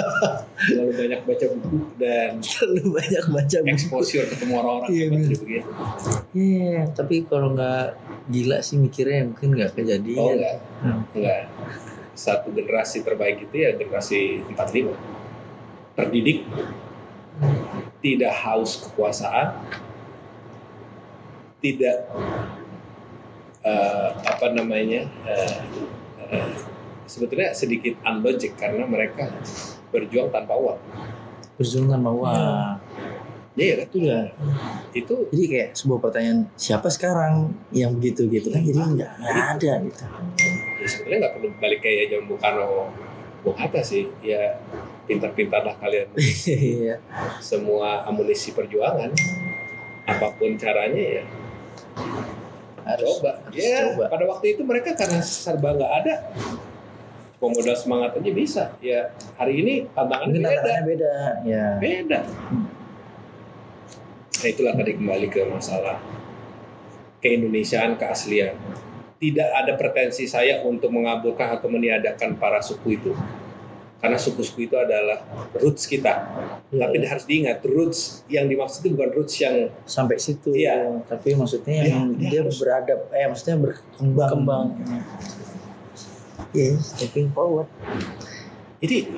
terlalu 0.68 0.92
banyak 0.94 1.20
baca 1.24 1.46
buku 1.50 1.76
dan 1.96 2.36
Terlalu 2.36 2.82
banyak 2.92 3.24
baca 3.26 3.56
buku. 3.58 3.72
exposure 3.72 4.28
ketemu 4.28 4.52
orang-orang 4.54 4.90
Iya, 4.92 5.04
hebat 5.08 5.24
begitu. 5.24 5.70
Iya, 6.30 6.80
tapi 6.92 7.24
kalau 7.24 7.56
nggak 7.56 7.96
gila 8.28 8.60
sih 8.60 8.76
mikirnya 8.76 9.24
mungkin 9.26 9.56
nggak 9.56 9.72
kejadian. 9.72 10.20
Oh 10.20 10.30
enggak, 10.30 10.56
Hmm. 10.84 11.00
enggak. 11.10 11.42
Satu 12.12 12.52
generasi 12.52 13.00
terbaik 13.00 13.42
itu 13.42 13.56
ya 13.56 13.72
generasi 13.72 14.44
45. 14.46 14.92
Terdidik, 15.94 16.44
tidak 17.98 18.34
haus 18.36 18.76
kekuasaan, 18.78 19.54
tidak 21.58 22.04
eh, 23.64 24.08
apa 24.14 24.46
namanya 24.52 25.02
eh, 25.24 25.58
eh, 26.22 26.48
sebetulnya 27.04 27.50
sedikit 27.50 27.96
unlogic 28.04 28.54
karena 28.54 28.84
mereka 28.84 29.28
berjuang 29.88 30.28
tanpa 30.28 30.52
uang. 30.54 30.80
Berjuang 31.56 31.88
tanpa 31.88 32.10
uang. 32.10 32.76
Iya 33.54 33.72
kan? 33.78 33.86
Itu 33.86 33.98
ya. 34.02 34.20
Itu 34.90 35.14
Jadi 35.30 35.44
kayak 35.46 35.68
sebuah 35.72 35.98
pertanyaan 36.02 36.50
siapa 36.54 36.90
sekarang 36.90 37.54
yang 37.70 37.94
begitu 37.94 38.26
gitu 38.26 38.50
kan 38.50 38.58
jadi 38.60 38.78
nggak 38.82 39.10
nggak 39.22 39.48
ada 39.54 39.72
gitu. 39.86 40.04
ya 40.74 40.86
sebenarnya 40.90 41.18
nggak 41.22 41.32
perlu 41.38 41.48
balik 41.62 41.80
kayak 41.80 42.10
zaman 42.10 42.24
Bung 42.26 42.40
Karno, 42.42 42.90
Bung 43.40 43.54
Hatta 43.54 43.78
sih. 43.80 44.10
Ya 44.20 44.58
pintar-pintarlah 45.04 45.76
kalian 45.78 46.08
Iya. 46.48 46.96
semua 47.38 48.08
amunisi 48.08 48.56
perjuangan 48.56 49.12
apa 50.04 50.32
pun 50.34 50.56
caranya 50.56 51.20
ya 51.20 51.24
Harus 52.84 53.16
coba 53.18 53.40
harus 53.48 53.56
ya 53.56 53.76
coba. 53.96 54.04
pada 54.12 54.24
waktu 54.28 54.46
itu 54.56 54.62
mereka 54.62 54.92
karena 54.92 55.20
serba 55.24 55.72
nggak 55.72 55.92
ada 56.04 56.14
cuma 57.40 57.48
modal 57.60 57.76
semangat 57.76 58.10
aja 58.20 58.32
bisa 58.32 58.64
ya 58.80 59.12
hari 59.36 59.60
ini 59.60 59.74
tantangannya 59.92 60.38
Mungkin 60.38 60.44
beda 60.44 60.56
tantangannya 60.60 60.84
beda. 60.88 61.12
Ya. 61.44 61.66
beda 61.80 62.20
nah 64.40 64.48
itulah 64.48 64.72
tadi 64.76 64.92
kembali 64.96 65.26
ke 65.32 65.40
masalah 65.48 65.96
keindonesiaan 67.24 67.96
keaslian 67.96 68.56
tidak 69.16 69.48
ada 69.56 69.72
pretensi 69.80 70.28
saya 70.28 70.60
untuk 70.60 70.92
mengaburkan 70.92 71.56
atau 71.56 71.72
meniadakan 71.72 72.36
para 72.36 72.60
suku 72.60 73.00
itu 73.00 73.12
karena 74.04 74.20
suku-suku 74.20 74.68
itu 74.68 74.76
adalah 74.76 75.24
roots 75.56 75.88
kita 75.88 76.12
Iya, 76.68 76.84
tapi 76.84 77.00
iya. 77.00 77.08
harus 77.08 77.24
diingat 77.24 77.58
roots 77.64 78.00
yang 78.28 78.44
dimaksud 78.44 78.84
itu 78.84 78.92
bukan 78.92 79.10
roots 79.14 79.38
yang 79.38 79.70
sampai 79.82 80.20
situ. 80.20 80.52
Iya. 80.52 81.00
Tapi 81.06 81.32
maksudnya 81.32 81.86
yang 81.86 82.12
Dia- 82.12 82.18
dia 82.18 82.28
dia, 82.28 82.40
harus- 82.44 82.60
beradab, 82.60 83.00
eh 83.08 83.24
maksudnya 83.24 83.56
berkembang. 83.62 84.28
Kembang. 84.28 84.66
Iya, 86.52 86.76
stepping 86.76 87.32
forward. 87.32 87.70
Jadi 88.78 89.08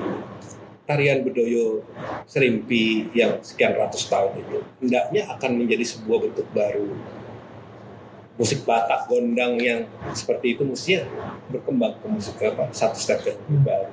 tarian 0.87 1.27
bedoyo 1.27 1.83
serimpi 2.25 3.11
yang 3.11 3.43
sekian 3.43 3.75
ratus 3.75 4.07
tahun 4.07 4.39
itu 4.39 4.59
hendaknya 4.79 5.27
akan 5.29 5.51
menjadi 5.59 5.83
sebuah 5.83 6.31
bentuk 6.31 6.47
baru. 6.55 6.87
Musik 8.37 8.69
Batak, 8.69 9.09
gondang 9.09 9.57
yang 9.57 9.89
seperti 10.13 10.55
itu 10.55 10.63
mestinya 10.63 11.09
berkembang 11.49 11.97
ke 11.99 12.07
musik 12.07 12.37
apa 12.39 12.69
satu 12.69 13.01
step 13.01 13.25
yang 13.25 13.41
lebih 13.43 13.61
baru. 13.65 13.89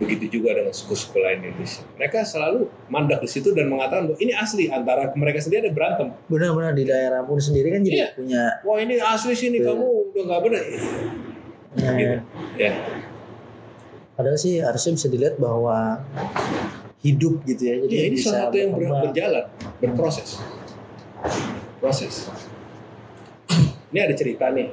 Begitu 0.00 0.40
juga 0.40 0.56
dengan 0.56 0.72
suku-suku 0.72 1.20
lain 1.20 1.38
di 1.38 1.46
Indonesia. 1.50 1.84
Mereka 1.94 2.24
selalu 2.24 2.60
mandek 2.88 3.20
di 3.20 3.28
situ 3.28 3.52
dan 3.52 3.68
mengatakan 3.68 4.08
bahwa 4.08 4.18
ini 4.18 4.32
asli 4.32 4.64
antara 4.66 5.12
mereka 5.12 5.38
sendiri 5.38 5.60
ada 5.62 5.70
berantem. 5.70 6.08
Benar-benar 6.24 6.72
di 6.72 6.84
daerah 6.84 7.20
pun 7.20 7.36
sendiri 7.36 7.68
kan 7.68 7.80
jadi 7.80 7.96
Iya. 7.98 8.08
punya 8.14 8.42
Wah 8.62 8.78
ini 8.78 8.96
asli 8.96 9.32
sini 9.34 9.60
Betul. 9.60 9.68
kamu 9.70 9.86
udah 10.10 10.22
nggak 10.24 10.40
benar. 10.42 10.62
ya, 10.62 11.90
Gitu. 11.92 12.16
Ya, 12.56 12.72
Padahal 14.10 14.36
sih 14.36 14.58
harusnya 14.58 14.92
bisa 14.94 15.06
dilihat 15.06 15.36
bahwa 15.36 16.00
hidup 16.98 17.40
gitu 17.42 17.62
ya. 17.62 17.74
Jadi 17.78 17.92
Iya, 17.94 18.04
ini 18.06 18.16
bisa 18.16 18.24
salah 18.26 18.40
satu 18.42 18.56
yang 18.56 18.70
ber- 18.70 18.78
berkembang. 18.82 19.04
berjalan, 19.06 19.44
berproses. 19.78 20.28
Proses. 21.76 22.14
Ini 23.90 23.98
ada 24.00 24.14
cerita 24.14 24.48
nih. 24.48 24.68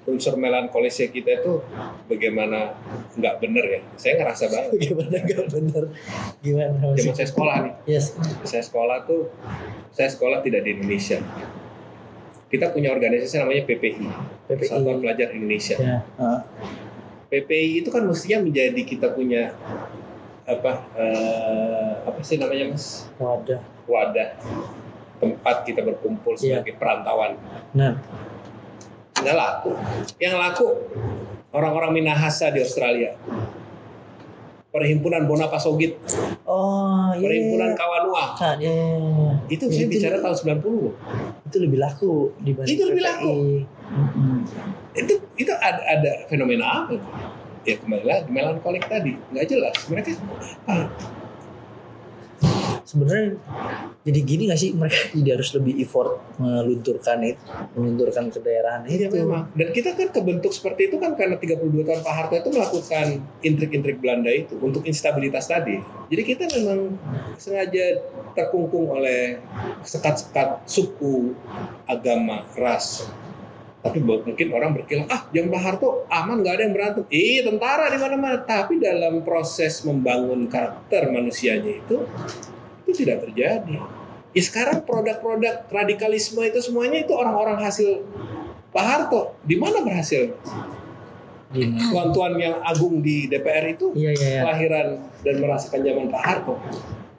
Unsur 0.00 0.34
melankolisnya 0.34 1.08
kita 1.08 1.38
itu 1.38 1.60
bagaimana 2.06 2.72
nggak 3.14 3.34
bener 3.36 3.64
ya. 3.68 3.80
Saya 3.94 4.16
ngerasa 4.16 4.48
banget. 4.48 4.70
Gimana 4.88 5.16
gak 5.20 5.46
bener? 5.48 5.84
Gimana 6.40 6.96
Zaman 6.96 7.14
saya 7.14 7.28
sekolah 7.28 7.56
nih. 7.60 7.74
Yes. 7.86 8.16
Saya 8.42 8.64
sekolah 8.64 9.04
tuh, 9.04 9.28
saya 9.90 10.08
sekolah 10.08 10.40
tidak 10.40 10.64
di 10.64 10.74
Indonesia. 10.74 11.20
Kita 12.50 12.72
punya 12.72 12.90
organisasi 12.90 13.38
namanya 13.38 13.62
PPI, 13.62 14.02
PPI. 14.48 14.58
Persatuan 14.58 14.98
Pelajar 14.98 15.30
Indonesia. 15.30 15.76
Ya. 15.78 16.02
ah. 16.16 16.42
PPI 17.30 17.80
itu 17.80 17.88
kan 17.88 18.02
mestinya 18.02 18.42
menjadi 18.42 18.82
kita 18.82 19.14
punya 19.14 19.54
apa 20.42 20.82
eh, 20.98 21.92
apa 22.02 22.18
sih 22.20 22.42
namanya 22.42 22.74
mas 22.74 23.06
Wadah. 23.14 23.62
wadah 23.86 24.34
tempat 25.22 25.62
kita 25.62 25.86
berkumpul 25.86 26.34
Iya. 26.34 26.58
sebagai 26.58 26.74
perantauan 26.74 27.38
Nah, 27.70 28.02
nggak 29.20 29.36
laku 29.36 29.70
yang 30.18 30.34
laku 30.40 30.66
orang-orang 31.50 31.90
Minahasa 32.00 32.48
di 32.50 32.62
Australia 32.62 33.14
perhimpunan 34.70 35.26
Bonapasogit 35.26 35.98
oh 36.46 37.10
iya. 37.18 37.22
perhimpunan 37.26 37.74
Kawanua 37.74 38.38
Kan, 38.38 38.56
ya, 38.62 38.70
ya, 38.70 38.98
ya. 39.02 39.32
itu 39.50 39.64
saya 39.66 39.86
bicara 39.90 40.16
tahun 40.22 40.62
90 40.62 40.62
loh 40.62 40.94
itu 41.50 41.56
lebih 41.58 41.78
laku 41.82 42.30
dibanding 42.38 42.78
Itu 42.78 42.82
lebih 42.86 43.02
PPI. 43.02 43.10
laku. 43.10 43.34
Itu 44.94 45.14
itu 45.34 45.52
ada, 45.58 45.82
ada 45.82 46.12
fenomena 46.30 46.86
apa 46.86 46.94
itu? 46.94 47.08
ya 47.60 47.76
kembali 47.76 48.04
lagi 48.08 48.28
melankolik 48.32 48.84
tadi 48.88 49.12
nggak 49.34 49.44
jelas 49.44 49.76
mereka 49.92 50.16
apa 50.64 50.88
Sebenarnya 52.90 53.38
jadi 54.02 54.20
gini 54.26 54.42
gak 54.50 54.58
sih 54.58 54.74
mereka 54.74 54.98
jadi 55.18 55.38
harus 55.38 55.54
lebih 55.54 55.78
effort 55.78 56.18
melunturkan 56.42 57.22
itu, 57.22 57.38
melunturkan 57.78 58.34
ke 58.34 58.42
daerah 58.42 58.82
Iya 58.82 59.06
itu. 59.06 59.22
memang. 59.22 59.46
Dan 59.54 59.70
kita 59.70 59.94
kan 59.94 60.10
kebentuk 60.10 60.50
seperti 60.50 60.90
itu 60.90 60.98
kan 60.98 61.14
karena 61.14 61.38
32 61.38 61.86
tahun 61.86 62.00
Pak 62.02 62.14
Harto 62.18 62.34
itu 62.34 62.50
melakukan 62.50 63.06
intrik-intrik 63.46 64.02
Belanda 64.02 64.32
itu 64.34 64.58
untuk 64.58 64.82
instabilitas 64.82 65.46
tadi. 65.46 65.78
Jadi 66.10 66.22
kita 66.26 66.50
memang 66.58 66.98
sengaja 67.38 68.02
terkungkung 68.34 68.90
oleh 68.90 69.38
sekat-sekat 69.86 70.66
suku, 70.66 71.30
agama, 71.86 72.42
ras. 72.58 73.06
Tapi 73.80 73.96
mungkin 74.04 74.52
orang 74.52 74.76
berkilah, 74.76 75.08
ah 75.08 75.24
yang 75.32 75.48
Pak 75.48 75.62
Harto 75.62 76.04
aman 76.12 76.44
nggak 76.44 76.54
ada 76.58 76.62
yang 76.68 76.74
berantem. 76.76 77.04
Iya 77.08 77.48
tentara 77.48 77.88
di 77.88 77.96
mana-mana. 77.96 78.36
Tapi 78.42 78.76
dalam 78.76 79.24
proses 79.24 79.80
membangun 79.88 80.50
karakter 80.52 81.08
manusianya 81.08 81.80
itu 81.80 81.96
itu 82.90 83.00
tidak 83.00 83.24
terjadi. 83.24 83.78
Ya 84.30 84.42
sekarang 84.42 84.82
produk-produk 84.82 85.66
radikalisme 85.66 86.38
itu 86.40 86.58
semuanya 86.60 87.00
itu 87.00 87.10
orang-orang 87.10 87.58
hasil 87.58 88.02
Pak 88.70 88.84
Harto. 88.84 89.34
Di 89.42 89.54
mana 89.54 89.80
berhasil? 89.80 90.34
Tuan-tuan 91.90 92.38
yang 92.38 92.62
agung 92.62 93.02
di 93.02 93.26
DPR 93.26 93.74
itu 93.74 93.90
Iya 93.90 94.10
iya 94.12 94.28
iya. 94.28 94.40
kelahiran 94.40 94.86
dan 95.20 95.34
merasakan 95.36 95.80
zaman 95.82 96.06
Pak 96.08 96.22
Harto. 96.22 96.54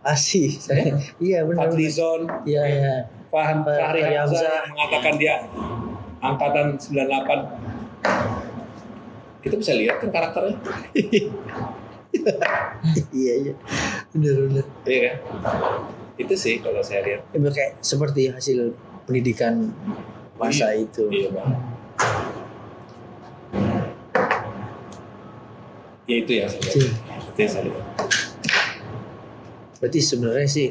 Asih. 0.02 0.56
saya- 0.56 0.96
Iya 1.20 1.44
benar. 1.44 1.68
Fadlizon, 1.68 2.22
Iya 2.44 2.64
iya. 2.64 2.94
Faham 3.28 3.64
Pak- 3.64 3.76
Fahri 3.76 4.02
Hamzah 4.08 4.64
mengatakan 4.68 5.14
dia 5.16 5.36
angkatan 6.18 6.80
98. 6.80 8.08
Kita 9.42 9.56
bisa 9.58 9.74
lihat 9.74 10.00
kan 10.00 10.10
karakternya. 10.10 10.56
Iya 13.14 13.34
iya. 13.46 13.54
Benar 14.12 14.36
benar. 14.50 14.66
Iya 14.84 15.00
kan? 15.06 15.16
Itu 16.18 16.34
sih 16.36 16.60
kalau 16.60 16.82
saya 16.84 17.02
lihat. 17.06 17.22
Ya, 17.32 17.50
kayak 17.52 17.72
seperti 17.80 18.30
hasil 18.30 18.74
pendidikan 19.06 19.72
masa 20.36 20.74
itu. 20.76 21.08
Iya 21.08 21.30
bang. 21.32 21.52
Ya 26.10 26.16
itu 26.20 26.32
yang 26.36 26.50
saya 26.50 26.62
lihat. 26.62 26.74
Sih. 26.76 26.90
Itu 27.32 27.38
yang 27.40 27.52
saya 27.52 27.64
lihat. 27.70 27.86
Berarti 29.82 30.00
sebenarnya 30.02 30.50
sih 30.50 30.68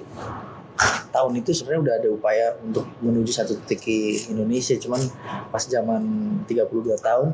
tahun 1.11 1.43
itu 1.43 1.51
sebenarnya 1.51 1.83
udah 1.83 1.95
ada 1.99 2.09
upaya 2.11 2.47
untuk 2.63 2.87
menuju 3.03 3.31
satu 3.35 3.59
titik 3.67 4.31
Indonesia 4.31 4.79
cuman 4.79 5.03
pas 5.51 5.63
zaman 5.63 6.03
32 6.47 6.95
tahun 6.99 7.29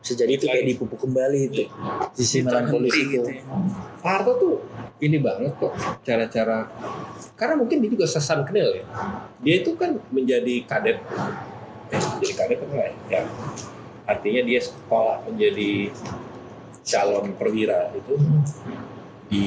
bisa 0.00 0.12
jadi 0.16 0.32
itu 0.36 0.44
kayak 0.48 0.64
dipupuk 0.74 1.00
kembali 1.04 1.52
itu 1.52 1.68
sisi 2.16 2.40
melankolis 2.40 2.92
itu 2.96 3.20
gitu 3.20 3.28
ya. 3.28 3.44
Pak 4.00 4.10
Harto 4.10 4.32
tuh 4.40 4.54
ini 5.00 5.20
banget 5.20 5.52
kok 5.56 5.72
cara-cara 6.04 6.68
karena 7.40 7.56
mungkin 7.56 7.80
dia 7.80 7.88
juga 7.88 8.04
sesan 8.04 8.44
kenil 8.44 8.84
ya. 8.84 8.84
Dia 9.40 9.54
itu 9.64 9.72
kan 9.72 9.96
menjadi 10.12 10.60
kadet. 10.68 11.00
Eh, 11.88 12.00
jadi 12.20 12.34
kadet 12.36 12.58
apa 12.60 12.68
enggak 12.68 12.88
ya? 12.92 12.94
ya? 13.08 13.22
Artinya 14.04 14.42
dia 14.44 14.60
sekolah 14.60 15.24
menjadi 15.24 15.88
calon 16.84 17.32
perwira 17.40 17.88
itu 17.96 18.14
di 19.32 19.46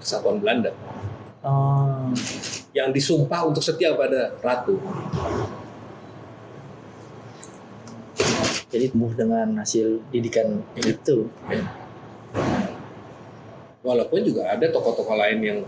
kesatuan 0.00 0.40
Belanda. 0.40 0.72
oh, 1.44 1.89
yang 2.70 2.94
disumpah 2.94 3.50
untuk 3.50 3.62
setia 3.62 3.94
pada 3.98 4.34
ratu. 4.40 4.78
Jadi 8.70 8.84
tumbuh 8.94 9.10
dengan 9.10 9.58
hasil 9.58 9.98
didikan 10.14 10.62
itu. 10.78 11.26
Walaupun 13.82 14.22
juga 14.22 14.46
ada 14.46 14.62
tokoh-tokoh 14.70 15.16
lain 15.18 15.38
yang 15.42 15.58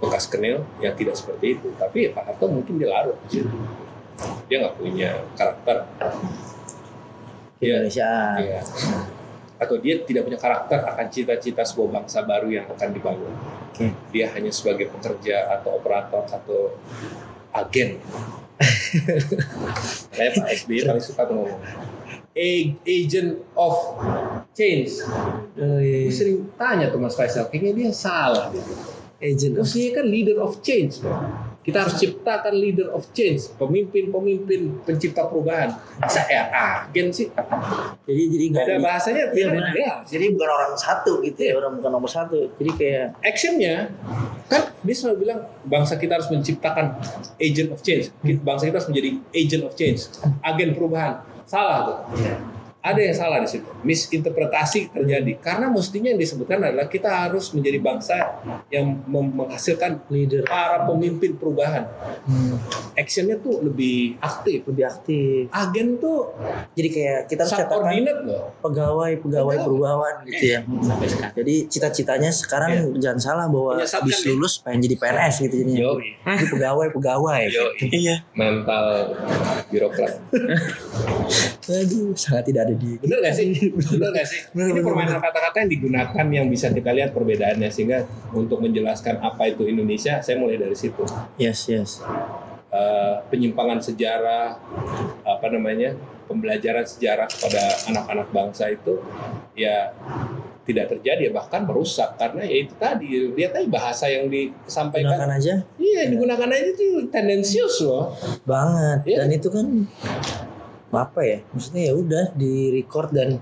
bekas 0.00 0.26
kenil 0.26 0.64
yang 0.80 0.96
tidak 0.96 1.14
seperti 1.14 1.60
itu, 1.60 1.68
tapi 1.76 2.08
Pak 2.10 2.24
Harto 2.24 2.48
mungkin 2.48 2.80
dia 2.80 2.88
larut 2.90 3.14
di 3.28 3.38
situ. 3.38 3.56
Dia 4.50 4.66
nggak 4.66 4.76
punya 4.80 5.10
karakter. 5.38 5.86
Indonesia. 7.60 8.10
Iya. 8.40 8.60
Atau 9.60 9.76
dia 9.76 10.00
tidak 10.02 10.24
punya 10.24 10.40
karakter 10.40 10.80
akan 10.80 11.06
cita-cita 11.12 11.60
sebuah 11.60 12.00
bangsa 12.00 12.24
baru 12.24 12.48
yang 12.48 12.64
akan 12.64 12.88
dibangun. 12.96 13.34
Oke. 13.70 13.92
Dia 14.08 14.32
hanya 14.32 14.48
sebagai 14.48 14.88
pekerja 14.88 15.52
atau 15.60 15.76
operator 15.76 16.24
atau 16.24 16.80
agen. 17.52 18.00
Kayak 20.16 20.32
Pak 20.36 20.48
SBY 20.64 20.80
paling 20.88 21.04
suka 21.04 21.28
tuh 21.28 21.34
ngomong. 21.36 21.60
A- 22.30 22.72
agent 22.86 23.42
of 23.52 23.76
change. 24.56 25.02
Oh, 25.58 25.78
iya. 25.82 26.08
Gue 26.08 26.14
sering 26.14 26.38
tanya 26.56 26.88
tuh 26.88 27.00
Mas 27.02 27.12
Faisal, 27.18 27.50
kayaknya 27.50 27.72
dia 27.76 27.90
salah. 27.92 28.48
Agent 29.20 29.60
Mestinya 29.60 30.00
kan 30.00 30.06
leader 30.08 30.40
of 30.40 30.64
change. 30.64 31.04
Bro. 31.04 31.49
Kita 31.60 31.84
harus 31.84 32.00
ciptakan 32.00 32.56
leader 32.56 32.88
of 32.96 33.04
change, 33.12 33.52
pemimpin-pemimpin 33.60 34.80
pencipta 34.80 35.28
perubahan. 35.28 35.68
Saya 36.08 36.48
agen 36.48 37.12
sih. 37.12 37.28
Jadi 38.08 38.22
jadi 38.32 38.44
nggak 38.48 38.64
Ada 38.64 38.76
bahasanya 38.80 39.22
Iya 39.36 39.46
benar. 39.52 39.72
ada. 39.76 39.90
Jadi 40.08 40.24
bukan 40.32 40.48
orang 40.48 40.72
satu 40.72 41.20
gitu 41.20 41.40
ya, 41.40 41.52
orang 41.60 41.76
bukan 41.76 41.90
nomor 41.92 42.08
satu. 42.08 42.48
Jadi 42.56 42.70
kayak 42.80 43.06
actionnya 43.20 43.92
kan 44.48 44.72
dia 44.80 44.96
selalu 44.96 45.28
bilang 45.28 45.40
bangsa 45.68 46.00
kita 46.00 46.16
harus 46.16 46.32
menciptakan 46.32 46.96
agent 47.36 47.70
of 47.70 47.84
change 47.84 48.08
bangsa 48.42 48.66
kita 48.66 48.76
harus 48.80 48.88
menjadi 48.90 49.10
agent 49.30 49.62
of 49.62 49.72
change 49.76 50.08
agen 50.42 50.72
perubahan 50.74 51.20
salah 51.44 51.78
tuh 51.86 51.98
ada 52.80 53.00
yang 53.00 53.12
salah 53.12 53.38
di 53.44 53.48
situ. 53.48 53.68
Misinterpretasi 53.84 54.88
terjadi. 54.88 55.36
Karena 55.40 55.68
mestinya 55.68 56.08
yang 56.12 56.20
disebutkan 56.20 56.64
adalah 56.64 56.88
kita 56.88 57.08
harus 57.08 57.52
menjadi 57.52 57.78
bangsa 57.80 58.16
yang 58.72 59.04
menghasilkan 59.06 60.00
leader. 60.08 60.42
para 60.48 60.88
pemimpin 60.88 61.36
perubahan. 61.36 61.84
Hmm, 62.24 62.56
actionnya 62.96 63.36
tuh 63.36 63.60
lebih 63.60 64.16
aktif. 64.18 64.64
Lebih 64.64 64.84
aktif. 64.88 65.52
agen 65.52 66.00
tuh 66.00 66.32
Jadi 66.72 66.88
kayak 66.88 67.20
kita 67.28 67.42
harus 67.44 67.68
loh. 68.24 68.48
pegawai 68.64 69.12
pegawai 69.20 69.56
perubahan 69.60 70.14
gitu 70.26 70.44
ya. 70.56 70.60
Jadi 71.36 71.54
cita-citanya 71.68 72.30
sekarang 72.32 72.96
jangan 72.96 73.20
salah 73.20 73.46
bahwa 73.46 73.76
habis 73.80 74.24
lulus 74.24 74.58
pengen 74.64 74.88
jadi 74.88 74.96
PNS 74.96 75.34
gitu 75.46 75.54
jadinya. 75.64 75.80
Yo, 75.84 75.92
Jadi 76.24 76.46
pegawai 76.56 76.86
pegawai. 76.96 77.42
Iya. 77.90 78.16
mental 78.32 79.12
birokrat. 79.68 80.12
Aduh, 81.70 82.12
sangat 82.18 82.50
tidak 82.50 82.62
ada 82.66 82.69
di. 82.76 82.98
Bener 83.00 83.18
gak 83.22 83.34
sih? 83.34 83.46
Bener 83.96 84.10
gak 84.14 84.26
sih? 84.26 84.40
Bener, 84.52 84.76
Ini 84.76 84.80
permainan 84.84 85.18
kata-kata 85.18 85.56
yang 85.66 85.70
digunakan 85.70 86.26
yang 86.30 86.46
bisa 86.50 86.70
kita 86.70 86.90
lihat 86.94 87.10
perbedaannya 87.14 87.70
sehingga 87.72 88.04
untuk 88.34 88.60
menjelaskan 88.62 89.18
apa 89.22 89.50
itu 89.50 89.66
Indonesia, 89.66 90.18
saya 90.20 90.36
mulai 90.38 90.60
dari 90.60 90.76
situ. 90.76 91.02
Yes 91.40 91.66
yes. 91.70 92.04
Eh, 92.70 93.14
penyimpangan 93.34 93.82
sejarah, 93.82 94.54
apa 95.26 95.46
namanya, 95.50 95.90
pembelajaran 96.30 96.86
sejarah 96.86 97.26
kepada 97.26 97.62
anak-anak 97.90 98.28
bangsa 98.30 98.70
itu 98.70 99.02
ya 99.58 99.90
tidak 100.62 100.86
terjadi 100.94 101.34
bahkan 101.34 101.66
merusak 101.66 102.14
karena 102.14 102.46
ya 102.46 102.56
itu 102.62 102.74
tadi 102.78 103.34
lihat 103.34 103.58
aja 103.58 103.66
bahasa 103.66 104.06
yang 104.06 104.30
disampaikan 104.30 105.18
Gunakan 105.18 105.30
aja 105.42 105.54
iya 105.82 106.06
digunakan 106.06 106.46
aja 106.46 106.66
itu 106.70 107.10
tendensius 107.10 107.82
loh 107.82 108.14
banget 108.46 109.02
Iya. 109.02 109.16
dan 109.26 109.28
itu 109.34 109.48
kan 109.50 109.66
apa 110.92 111.20
ya? 111.22 111.38
Maksudnya 111.50 111.82
ya 111.86 111.92
udah 111.94 112.24
di 112.34 112.54
record 112.74 113.10
dan 113.10 113.38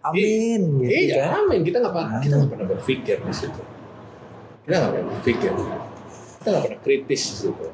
amin 0.00 0.80
gitu 0.80 0.90
iya 0.90 1.28
kan. 1.28 1.44
amin. 1.44 1.60
Kita 1.60 1.76
nggak 1.78 1.92
pernah 1.92 2.20
kita 2.22 2.34
nggak 2.38 2.50
pernah 2.54 2.66
berpikir 2.70 3.16
di 3.20 3.34
situ. 3.34 3.62
Kita 4.62 4.74
nggak 4.76 4.90
pernah 4.92 5.06
berpikir. 5.12 5.50
Kita 5.50 6.46
nggak 6.48 6.62
pernah 6.64 6.80
kritis 6.80 7.22
di 7.26 7.34
situ. 7.44 7.66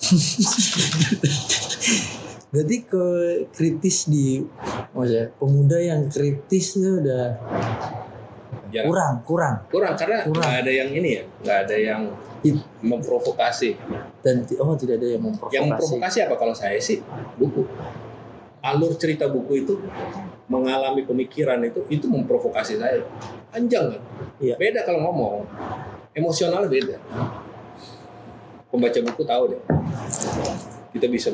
Berarti 2.50 2.76
ke 2.82 3.04
kritis 3.54 4.10
di 4.10 4.42
maksudnya 4.90 5.30
pemuda 5.38 5.78
yang 5.78 6.10
kritis 6.10 6.74
itu 6.74 6.98
udah 6.98 7.38
Jarang. 8.70 8.86
kurang 8.90 9.14
kurang. 9.22 9.54
Kurang 9.70 9.94
karena 9.94 10.26
nggak 10.26 10.54
ada 10.66 10.70
yang 10.70 10.90
ini 10.90 11.08
ya 11.18 11.22
nggak 11.42 11.58
ada 11.66 11.76
yang 11.76 12.02
It- 12.40 12.64
memprovokasi. 12.80 13.76
Dan 14.24 14.48
oh 14.58 14.72
tidak 14.74 14.96
ada 14.98 15.08
yang 15.12 15.22
memprovokasi. 15.22 15.54
yang 15.54 15.64
memprovokasi 15.68 16.18
apa? 16.24 16.34
Kalau 16.40 16.54
saya 16.56 16.80
sih 16.80 17.04
buku 17.36 17.68
alur 18.60 18.92
cerita 18.96 19.28
buku 19.28 19.64
itu 19.64 19.74
mengalami 20.50 21.04
pemikiran 21.04 21.60
itu 21.64 21.84
itu 21.88 22.06
memprovokasi 22.06 22.76
saya. 22.76 23.00
Panjang 23.50 23.96
kan? 23.96 24.02
Iya. 24.40 24.54
beda 24.56 24.80
kalau 24.86 25.00
ngomong. 25.10 25.46
Emosional 26.14 26.66
beda. 26.66 26.96
Pembaca 28.70 28.98
buku 29.02 29.22
tahu 29.26 29.42
deh. 29.56 29.62
Kita 30.90 31.06
bisa 31.06 31.30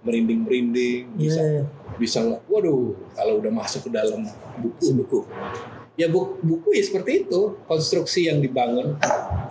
merinding 0.00 0.48
merinding 0.48 1.04
Iya, 1.16 1.20
bisa 1.20 1.40
iya. 1.44 1.62
bisa 2.00 2.18
nggak 2.24 2.42
waduh 2.48 2.96
kalau 3.12 3.40
udah 3.40 3.52
masuk 3.52 3.88
ke 3.88 3.90
dalam 3.92 4.24
buku. 4.60 4.84
Buku. 5.04 5.20
ya 5.98 6.06
buku, 6.06 6.38
buku 6.46 6.68
ya 6.76 6.82
seperti 6.84 7.26
itu. 7.26 7.40
Konstruksi 7.68 8.28
yang 8.32 8.40
dibangun 8.40 8.96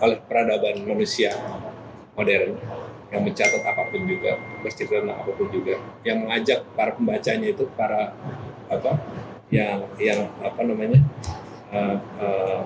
oleh 0.02 0.18
peradaban 0.26 0.86
manusia 0.86 1.34
modern 2.18 2.58
yang 3.08 3.24
mencatat 3.24 3.64
apa 3.64 3.88
pun 3.88 4.04
juga 4.04 4.36
bercerita 4.60 5.00
tentang 5.00 5.20
apa 5.24 5.32
pun 5.32 5.48
juga 5.48 5.80
yang 6.04 6.28
mengajak 6.28 6.60
para 6.76 6.92
pembacanya 6.92 7.48
itu 7.56 7.64
para 7.80 8.12
apa 8.68 9.00
yang 9.48 9.88
yang 9.96 10.28
apa 10.44 10.60
namanya 10.68 11.00
eh, 11.72 11.98
eh, 12.20 12.62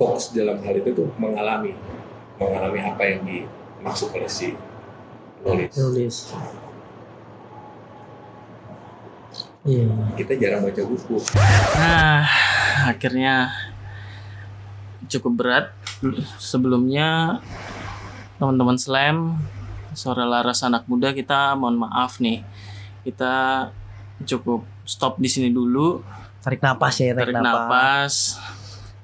fokus 0.00 0.32
dalam 0.32 0.56
hal 0.64 0.74
itu 0.80 0.90
tuh 0.96 1.08
mengalami 1.20 1.76
mengalami 2.40 2.80
apa 2.80 3.02
yang 3.04 3.20
dimaksud 3.28 4.08
oleh 4.16 4.30
si 4.30 4.56
penulis 5.44 5.72
Nulis. 5.76 6.16
Iya. 9.60 9.92
kita 10.16 10.32
jarang 10.40 10.64
baca 10.64 10.82
buku 10.88 11.20
Nah, 11.76 12.24
akhirnya 12.88 13.52
cukup 15.10 15.32
berat. 15.36 15.66
Sebelumnya 16.40 17.40
teman-teman 18.40 18.80
Slam, 18.80 19.36
Sore 19.92 20.24
Laras 20.24 20.64
anak 20.64 20.88
muda 20.88 21.12
kita 21.12 21.52
mohon 21.52 21.76
maaf 21.76 22.16
nih. 22.24 22.40
Kita 23.04 23.68
cukup 24.24 24.64
stop 24.88 25.20
di 25.20 25.28
sini 25.28 25.52
dulu, 25.52 26.00
Tarik 26.40 26.64
napas 26.64 26.96
ya, 26.96 27.12
tarik, 27.12 27.36
tarik 27.36 27.36
napas. 27.36 27.52
napas 27.52 28.14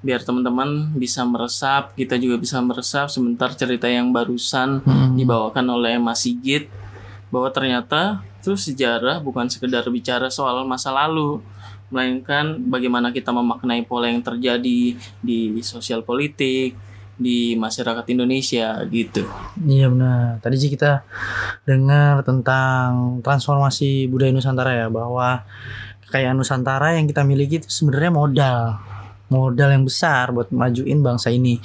biar 0.01 0.23
teman-teman 0.23 0.95
bisa 0.95 1.27
meresap, 1.27 1.93
kita 1.99 2.15
juga 2.17 2.39
bisa 2.39 2.63
meresap 2.63 3.11
sebentar 3.11 3.51
cerita 3.53 3.91
yang 3.91 4.15
barusan 4.15 4.81
Hmm. 4.81 5.19
dibawakan 5.19 5.67
oleh 5.67 5.99
Mas 5.99 6.23
Sigit 6.23 6.71
bahwa 7.29 7.51
ternyata 7.51 8.23
itu 8.39 8.55
sejarah 8.55 9.19
bukan 9.19 9.51
sekedar 9.51 9.83
bicara 9.91 10.31
soal 10.31 10.63
masa 10.63 10.95
lalu 10.95 11.43
melainkan 11.91 12.63
bagaimana 12.71 13.11
kita 13.11 13.35
memaknai 13.35 13.83
pola 13.83 14.07
yang 14.07 14.23
terjadi 14.23 14.95
di 15.21 15.39
sosial 15.67 16.07
politik 16.07 16.79
di 17.17 17.57
masyarakat 17.57 18.05
Indonesia 18.13 18.77
gitu. 18.93 19.25
Iya 19.65 19.89
benar. 19.89 20.39
Tadi 20.45 20.57
sih 20.61 20.69
kita 20.69 21.01
dengar 21.65 22.21
tentang 22.23 23.21
transformasi 23.25 24.09
budaya 24.13 24.33
Nusantara 24.33 24.73
ya 24.77 24.87
bahwa 24.93 25.45
kekayaan 26.07 26.37
Nusantara 26.37 26.95
yang 26.95 27.09
kita 27.09 27.25
miliki 27.25 27.65
itu 27.65 27.69
sebenarnya 27.73 28.13
modal, 28.13 28.61
modal 29.33 29.69
yang 29.73 29.85
besar 29.89 30.31
buat 30.31 30.53
majuin 30.53 31.01
bangsa 31.01 31.33
ini. 31.33 31.59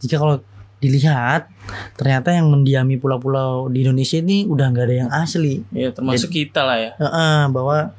Jika 0.00 0.16
kalau 0.16 0.40
dilihat 0.80 1.52
ternyata 1.94 2.32
yang 2.32 2.48
mendiami 2.48 2.96
pulau-pulau 2.96 3.68
di 3.68 3.84
Indonesia 3.84 4.16
ini 4.16 4.48
udah 4.48 4.66
nggak 4.72 4.86
ada 4.88 4.96
yang 5.06 5.10
asli. 5.12 5.60
Ya 5.76 5.92
termasuk 5.92 6.32
kita 6.32 6.64
lah 6.64 6.80
ya. 6.80 6.92
Heeh, 6.96 7.40
bahwa 7.52 7.92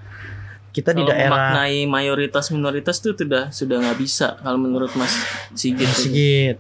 kita 0.71 0.95
di 0.95 1.03
Kalau 1.03 1.11
daerah 1.13 1.51
memaknai 1.51 1.83
mayoritas 1.85 2.47
minoritas 2.55 3.03
itu 3.03 3.11
sudah 3.13 3.51
sudah 3.51 3.77
nggak 3.83 3.99
bisa 3.99 4.39
kalau 4.39 4.57
menurut 4.57 4.89
Mas 4.95 5.13
Sigit. 5.53 5.83
tuh. 5.83 6.09
Sigit. 6.09 6.57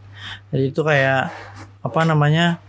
Jadi 0.51 0.63
itu 0.71 0.81
kayak 0.81 1.31
apa 1.81 1.99
namanya? 2.05 2.59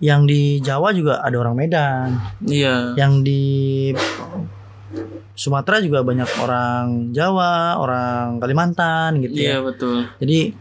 Yang 0.00 0.20
di 0.32 0.42
Jawa 0.64 0.96
juga 0.96 1.20
ada 1.20 1.36
orang 1.36 1.56
Medan. 1.56 2.08
Iya. 2.40 2.96
yang 2.96 3.20
di 3.20 3.92
Sumatera 5.36 5.80
juga 5.80 6.04
banyak 6.04 6.28
orang 6.40 7.14
Jawa, 7.16 7.80
orang 7.80 8.36
Kalimantan 8.40 9.24
gitu 9.24 9.40
Iya 9.40 9.56
ya. 9.56 9.58
betul. 9.64 10.04
Jadi 10.20 10.52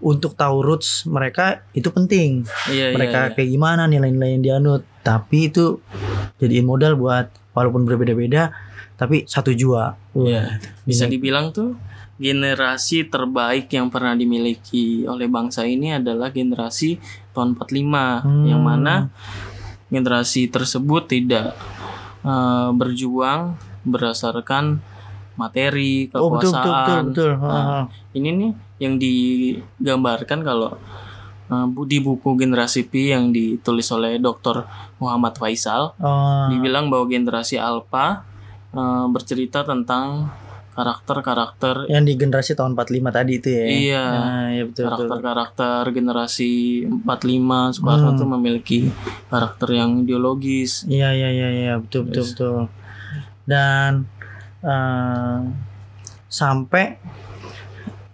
untuk 0.00 0.38
tahu 0.38 0.62
roots 0.62 1.04
mereka 1.10 1.66
itu 1.74 1.90
penting. 1.90 2.46
Iya 2.70 2.94
mereka 2.94 3.30
iya. 3.30 3.32
kayak 3.34 3.50
gimana 3.50 3.90
nilai-nilai 3.90 4.38
yang 4.38 4.42
dianut. 4.44 4.82
Tapi 5.02 5.50
itu 5.50 5.82
jadiin 6.38 6.66
modal 6.66 6.94
buat 6.94 7.26
walaupun 7.56 7.82
berbeda-beda 7.88 8.54
tapi 8.94 9.24
satu 9.24 9.50
jua. 9.56 9.96
Iya. 10.12 10.60
Bisa 10.84 11.08
dibilang 11.08 11.50
tuh 11.50 11.74
generasi 12.20 13.08
terbaik 13.08 13.66
yang 13.70 13.88
pernah 13.88 14.12
dimiliki 14.12 15.02
oleh 15.04 15.24
bangsa 15.24 15.64
ini 15.64 15.96
adalah 15.96 16.28
generasi 16.28 17.00
tahun 17.32 17.56
45 17.56 18.20
Hmm. 18.20 18.44
yang 18.44 18.60
mana 18.60 19.08
generasi 19.88 20.46
tersebut 20.46 21.08
tidak 21.08 21.56
eh, 22.20 22.68
berjuang 22.70 23.56
berdasarkan 23.80 24.84
materi 25.34 26.12
Oh 26.12 26.28
betul 26.30 26.52
betul 26.52 26.68
betul 26.68 26.68
kekuasaan 26.68 27.04
betul. 27.08 27.30
Nah, 27.40 27.82
ini 28.12 28.28
nih 28.30 28.50
yang 28.78 28.94
digambarkan 28.94 30.40
kalau 30.42 30.76
bu- 31.66 31.82
di 31.82 31.98
buku 31.98 32.36
generasi 32.36 32.84
Pi 32.84 33.08
yang 33.08 33.32
ditulis 33.32 33.88
oleh 33.90 34.16
Dr. 34.16 34.68
Muhammad 34.98 35.34
Faisal 35.34 35.96
Oh. 35.96 36.46
dibilang 36.46 36.86
bahwa 36.86 37.08
generasi 37.08 37.56
Alpha 37.56 38.28
eh, 38.70 39.06
bercerita 39.08 39.64
tentang 39.64 40.28
karakter-karakter 40.70 41.86
yang 41.86 42.02
di 42.02 42.14
generasi 42.14 42.54
tahun 42.54 42.72
45 42.72 43.10
tadi 43.10 43.32
itu 43.36 43.48
ya. 43.48 43.64
Iya. 43.66 44.04
Nah, 44.06 44.44
iya 44.50 44.64
betul 44.64 44.84
karakter-karakter 44.86 45.80
generasi 45.90 46.50
45 46.86 47.74
Soekarno 47.74 48.10
Hmm. 48.10 48.18
tuh 48.18 48.28
memiliki 48.30 48.78
karakter 49.26 49.68
yang 49.72 50.02
ideologis. 50.02 50.86
Iya 50.86 51.10
iya 51.10 51.28
iya 51.28 51.48
iya 51.50 51.72
betul 51.76 52.06
betul 52.06 52.22
Yes. 52.22 52.30
betul. 52.32 52.58
Dan 53.44 53.90
eh, 54.60 55.38
sampai 56.26 57.00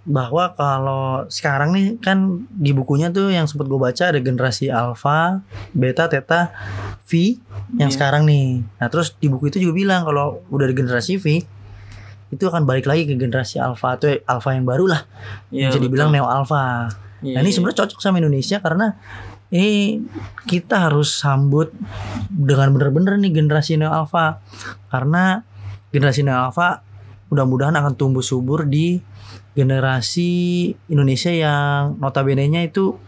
bahwa 0.06 0.54
kalau 0.54 1.26
sekarang 1.26 1.74
nih 1.74 1.86
kan 1.98 2.18
di 2.48 2.70
bukunya 2.70 3.10
tuh 3.10 3.26
yang 3.26 3.44
sempat 3.44 3.66
gue 3.66 3.74
baca 3.76 4.04
ada 4.06 4.22
generasi 4.22 4.70
alpha, 4.70 5.42
beta, 5.72 6.06
theta, 6.06 6.54
V 7.02 7.42
yang 7.74 7.90
Iya. 7.90 7.96
sekarang 7.98 8.22
nih. 8.22 8.62
Nah 8.78 8.86
terus 8.86 9.12
di 9.12 9.26
buku 9.26 9.50
itu 9.50 9.58
juga 9.58 9.74
bilang 9.74 10.06
kalau 10.06 10.46
udah 10.48 10.66
di 10.66 10.74
generasi 10.74 11.18
V 11.18 11.42
itu 12.30 12.42
akan 12.42 12.66
balik 12.66 12.90
lagi 12.90 13.06
ke 13.06 13.14
generasi 13.14 13.62
alpha 13.62 13.94
atau 13.94 14.10
alpha 14.26 14.50
yang 14.54 14.66
baru 14.66 14.90
lah. 14.90 15.02
Iya, 15.54 15.70
bisa 15.70 15.78
dibilang 15.78 16.10
betul. 16.10 16.22
neo 16.22 16.28
alpha. 16.28 16.90
Iya, 17.22 17.38
Nah 17.38 17.40
ini 17.46 17.50
iya. 17.50 17.54
sebenarnya 17.54 17.78
cocok 17.86 17.98
sama 18.02 18.18
Indonesia 18.18 18.58
karena 18.58 18.86
ini 19.54 20.02
kita 20.50 20.90
harus 20.90 21.22
sambut 21.22 21.70
dengan 22.26 22.74
benar-benar 22.74 23.14
nih 23.22 23.30
generasi 23.30 23.78
neo 23.78 23.94
alpha 23.94 24.42
karena 24.90 25.46
generasi 25.94 26.26
neo 26.26 26.50
alpha 26.50 26.82
mudah-mudahan 27.30 27.74
akan 27.78 27.94
tumbuh 27.94 28.22
subur 28.22 28.66
di 28.66 28.98
generasi 29.56 30.70
Indonesia 30.90 31.32
yang 31.32 31.96
notabene-nya 31.96 32.66
itu 32.66 32.98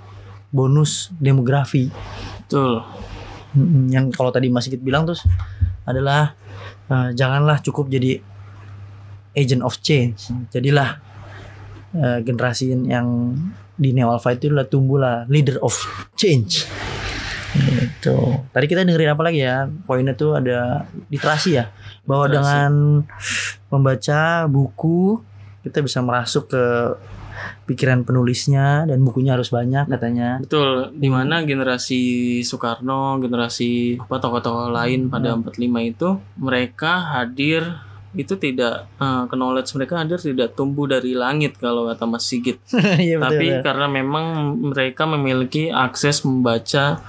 bonus 0.49 1.13
demografi. 1.21 1.93
betul. 2.47 2.81
Yang 3.93 4.17
kalau 4.17 4.31
tadi 4.33 4.49
Mas 4.49 4.65
Sigit 4.65 4.81
bilang 4.81 5.05
terus 5.05 5.27
adalah 5.85 6.33
eh, 6.89 7.11
janganlah 7.13 7.61
cukup 7.61 7.93
jadi 7.93 8.25
agent 9.39 9.63
of 9.63 9.79
change. 9.79 10.35
Jadilah 10.51 10.99
eh, 11.95 12.19
generasi 12.21 12.75
yang 12.75 13.39
di 13.73 13.95
Neo 13.95 14.11
Alpha 14.11 14.35
itu 14.35 14.51
adalah 14.51 14.67
tumbuhlah 14.67 15.17
leader 15.31 15.63
of 15.63 15.73
change. 16.13 16.67
Gitu. 17.55 18.17
Tadi 18.53 18.67
kita 18.67 18.85
dengerin 18.85 19.15
apa 19.15 19.23
lagi 19.25 19.41
ya? 19.41 19.65
Poinnya 19.87 20.13
tuh 20.13 20.37
ada 20.37 20.85
literasi 21.09 21.57
ya. 21.57 21.71
Bahwa 22.05 22.27
Literasi. 22.27 22.37
dengan 22.43 22.73
membaca 23.69 24.21
buku 24.47 25.23
kita 25.63 25.81
bisa 25.81 25.99
merasuk 26.01 26.51
ke 26.51 26.65
pikiran 27.65 28.03
penulisnya 28.03 28.89
dan 28.89 28.99
bukunya 29.01 29.37
harus 29.37 29.49
banyak 29.49 29.87
katanya. 29.87 30.41
Betul, 30.41 30.91
di 30.97 31.07
mana 31.07 31.45
generasi 31.45 32.01
Soekarno, 32.41 33.21
generasi 33.21 33.95
apa 33.97 34.17
tokoh-tokoh 34.19 34.73
lain 34.73 35.07
pada 35.07 35.33
Hmm. 35.33 35.45
45 35.45 35.81
itu 35.85 36.09
mereka 36.35 36.93
hadir 37.15 37.63
itu 38.17 38.35
tidak 38.35 38.89
eh, 38.97 39.25
knowledge 39.29 39.77
mereka 39.77 40.01
hadir 40.01 40.17
tidak 40.17 40.57
tumbuh 40.57 40.89
dari 40.89 41.13
langit 41.13 41.61
kalau 41.61 41.85
kata 41.87 42.05
Mas 42.05 42.25
Sigit. 42.25 42.57
Iya 42.97 43.21
betul, 43.21 43.25
Tapi 43.29 43.47
betul. 43.53 43.65
karena 43.65 43.87
memang 43.87 44.25
mereka 44.73 45.03
memiliki 45.05 45.69
akses 45.69 46.25
membaca 46.25 47.05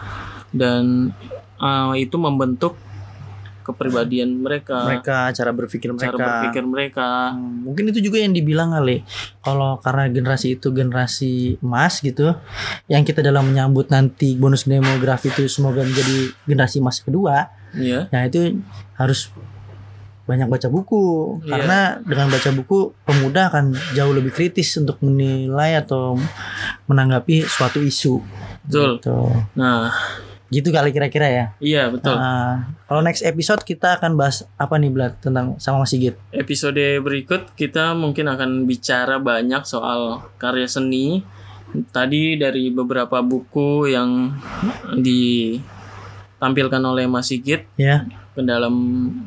dan 0.51 1.15
eh, 1.55 1.93
itu 1.95 2.19
membentuk 2.19 2.75
kepribadian 3.59 4.41
mereka, 4.41 4.81
mereka 4.81 5.29
cara 5.29 5.53
berpikir 5.53 5.93
mereka. 5.93 6.09
cara 6.09 6.17
berpikir 6.17 6.63
mereka. 6.65 7.37
Hmm, 7.37 7.69
mungkin 7.69 7.93
itu 7.93 8.01
juga 8.01 8.17
yang 8.17 8.33
dibilang 8.33 8.73
kali 8.73 9.05
kalau 9.45 9.77
karena 9.77 10.09
generasi 10.09 10.57
itu 10.57 10.73
generasi 10.73 11.61
emas 11.61 12.01
gitu 12.01 12.33
yang 12.89 13.05
kita 13.05 13.21
dalam 13.21 13.45
menyambut 13.45 13.93
nanti 13.93 14.33
bonus 14.33 14.65
demografi 14.65 15.29
itu 15.29 15.45
semoga 15.45 15.85
menjadi 15.85 16.33
generasi 16.49 16.81
emas 16.81 16.97
kedua 16.97 17.53
Iya. 17.69 18.09
nah 18.09 18.25
itu 18.25 18.57
harus 18.97 19.29
banyak 20.29 20.45
baca 20.45 20.69
buku 20.69 21.41
Iya. 21.41 21.49
karena 21.49 21.79
dengan 22.05 22.29
baca 22.29 22.49
buku 22.53 22.77
pemuda 23.01 23.49
akan 23.49 23.65
jauh 23.91 24.13
lebih 24.13 24.29
kritis 24.29 24.77
untuk 24.77 25.01
menilai 25.01 25.73
atau 25.75 26.13
menanggapi 26.85 27.41
suatu 27.43 27.81
isu 27.81 28.21
Betul. 28.69 29.01
gitu, 29.01 29.17
Nah, 29.57 29.89
gitu 30.47 30.69
kali 30.69 30.89
kira-kira 30.89 31.25
ya 31.25 31.45
iya 31.57 31.89
betul. 31.89 32.13
Nah, 32.13 32.69
kalau 32.85 33.01
next 33.01 33.21
episode 33.21 33.61
kita 33.61 33.97
akan 33.97 34.13
bahas 34.13 34.45
apa 34.55 34.77
nih 34.77 34.89
Blad 34.89 35.17
tentang 35.17 35.57
sama 35.57 35.81
Mas 35.81 35.89
Sigit 35.89 36.13
episode 36.29 36.77
berikut 37.01 37.53
kita 37.53 37.93
mungkin 37.93 38.29
akan 38.29 38.65
bicara 38.65 39.17
banyak 39.17 39.65
soal 39.65 40.21
karya 40.37 40.65
seni. 40.65 41.25
Tadi 41.69 42.33
dari 42.33 42.73
beberapa 42.73 43.21
buku 43.21 43.93
yang 43.93 44.33
ditampilkan 44.97 46.81
oleh 46.81 47.05
Mas 47.05 47.29
Sigit 47.29 47.69
ya 47.77 48.09
dalam 48.43 48.73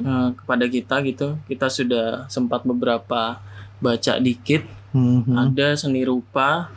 eh, 0.00 0.30
kepada 0.36 0.64
kita 0.66 1.00
gitu. 1.04 1.38
Kita 1.46 1.66
sudah 1.68 2.26
sempat 2.28 2.62
beberapa 2.62 3.40
baca 3.78 4.12
dikit. 4.18 4.62
Mhm. 4.92 5.32
Ada 5.32 5.74
seni 5.80 6.04
rupa, 6.04 6.68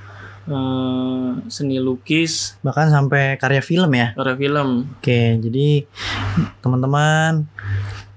eh, 0.48 1.30
seni 1.52 1.78
lukis, 1.78 2.56
bahkan 2.64 2.88
sampai 2.88 3.36
karya 3.36 3.60
film 3.60 3.92
ya 3.92 4.16
karya 4.16 4.36
film. 4.40 4.70
Oke, 5.00 5.38
jadi 5.40 5.84
teman-teman 6.64 7.46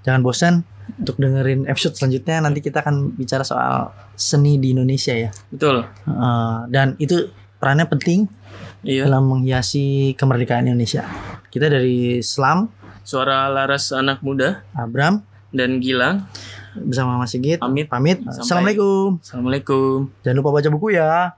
jangan 0.06 0.20
bosan 0.22 0.54
untuk 0.96 1.18
dengerin 1.20 1.66
episode 1.68 1.94
selanjutnya. 1.98 2.40
Nanti 2.40 2.62
kita 2.62 2.80
akan 2.80 3.12
bicara 3.18 3.42
soal 3.44 3.92
seni 4.14 4.56
di 4.56 4.72
Indonesia 4.72 5.12
ya. 5.14 5.30
Betul. 5.50 5.84
Eh, 6.06 6.58
dan 6.70 6.94
itu 6.98 7.28
perannya 7.58 7.90
penting 7.90 8.30
Iya. 8.86 9.10
dalam 9.10 9.26
menghiasi 9.26 10.14
kemerdekaan 10.14 10.70
Indonesia. 10.70 11.02
Kita 11.50 11.66
dari 11.66 12.22
Slam, 12.22 12.70
Suara 13.08 13.48
Laras 13.48 13.88
anak 13.88 14.20
muda 14.20 14.60
Abram 14.76 15.24
dan 15.48 15.80
Gilang. 15.80 16.28
bersama 16.76 17.16
Mas 17.16 17.32
Sigit. 17.32 17.56
Pamit. 17.56 17.88
Pamit. 17.88 18.20
Sampai- 18.20 18.44
Assalamualaikum. 18.44 19.16
Assalamualaikum. 19.24 20.12
Jangan 20.20 20.36
lupa 20.36 20.50
baca 20.52 20.68
buku 20.68 20.88
ya. 20.92 21.32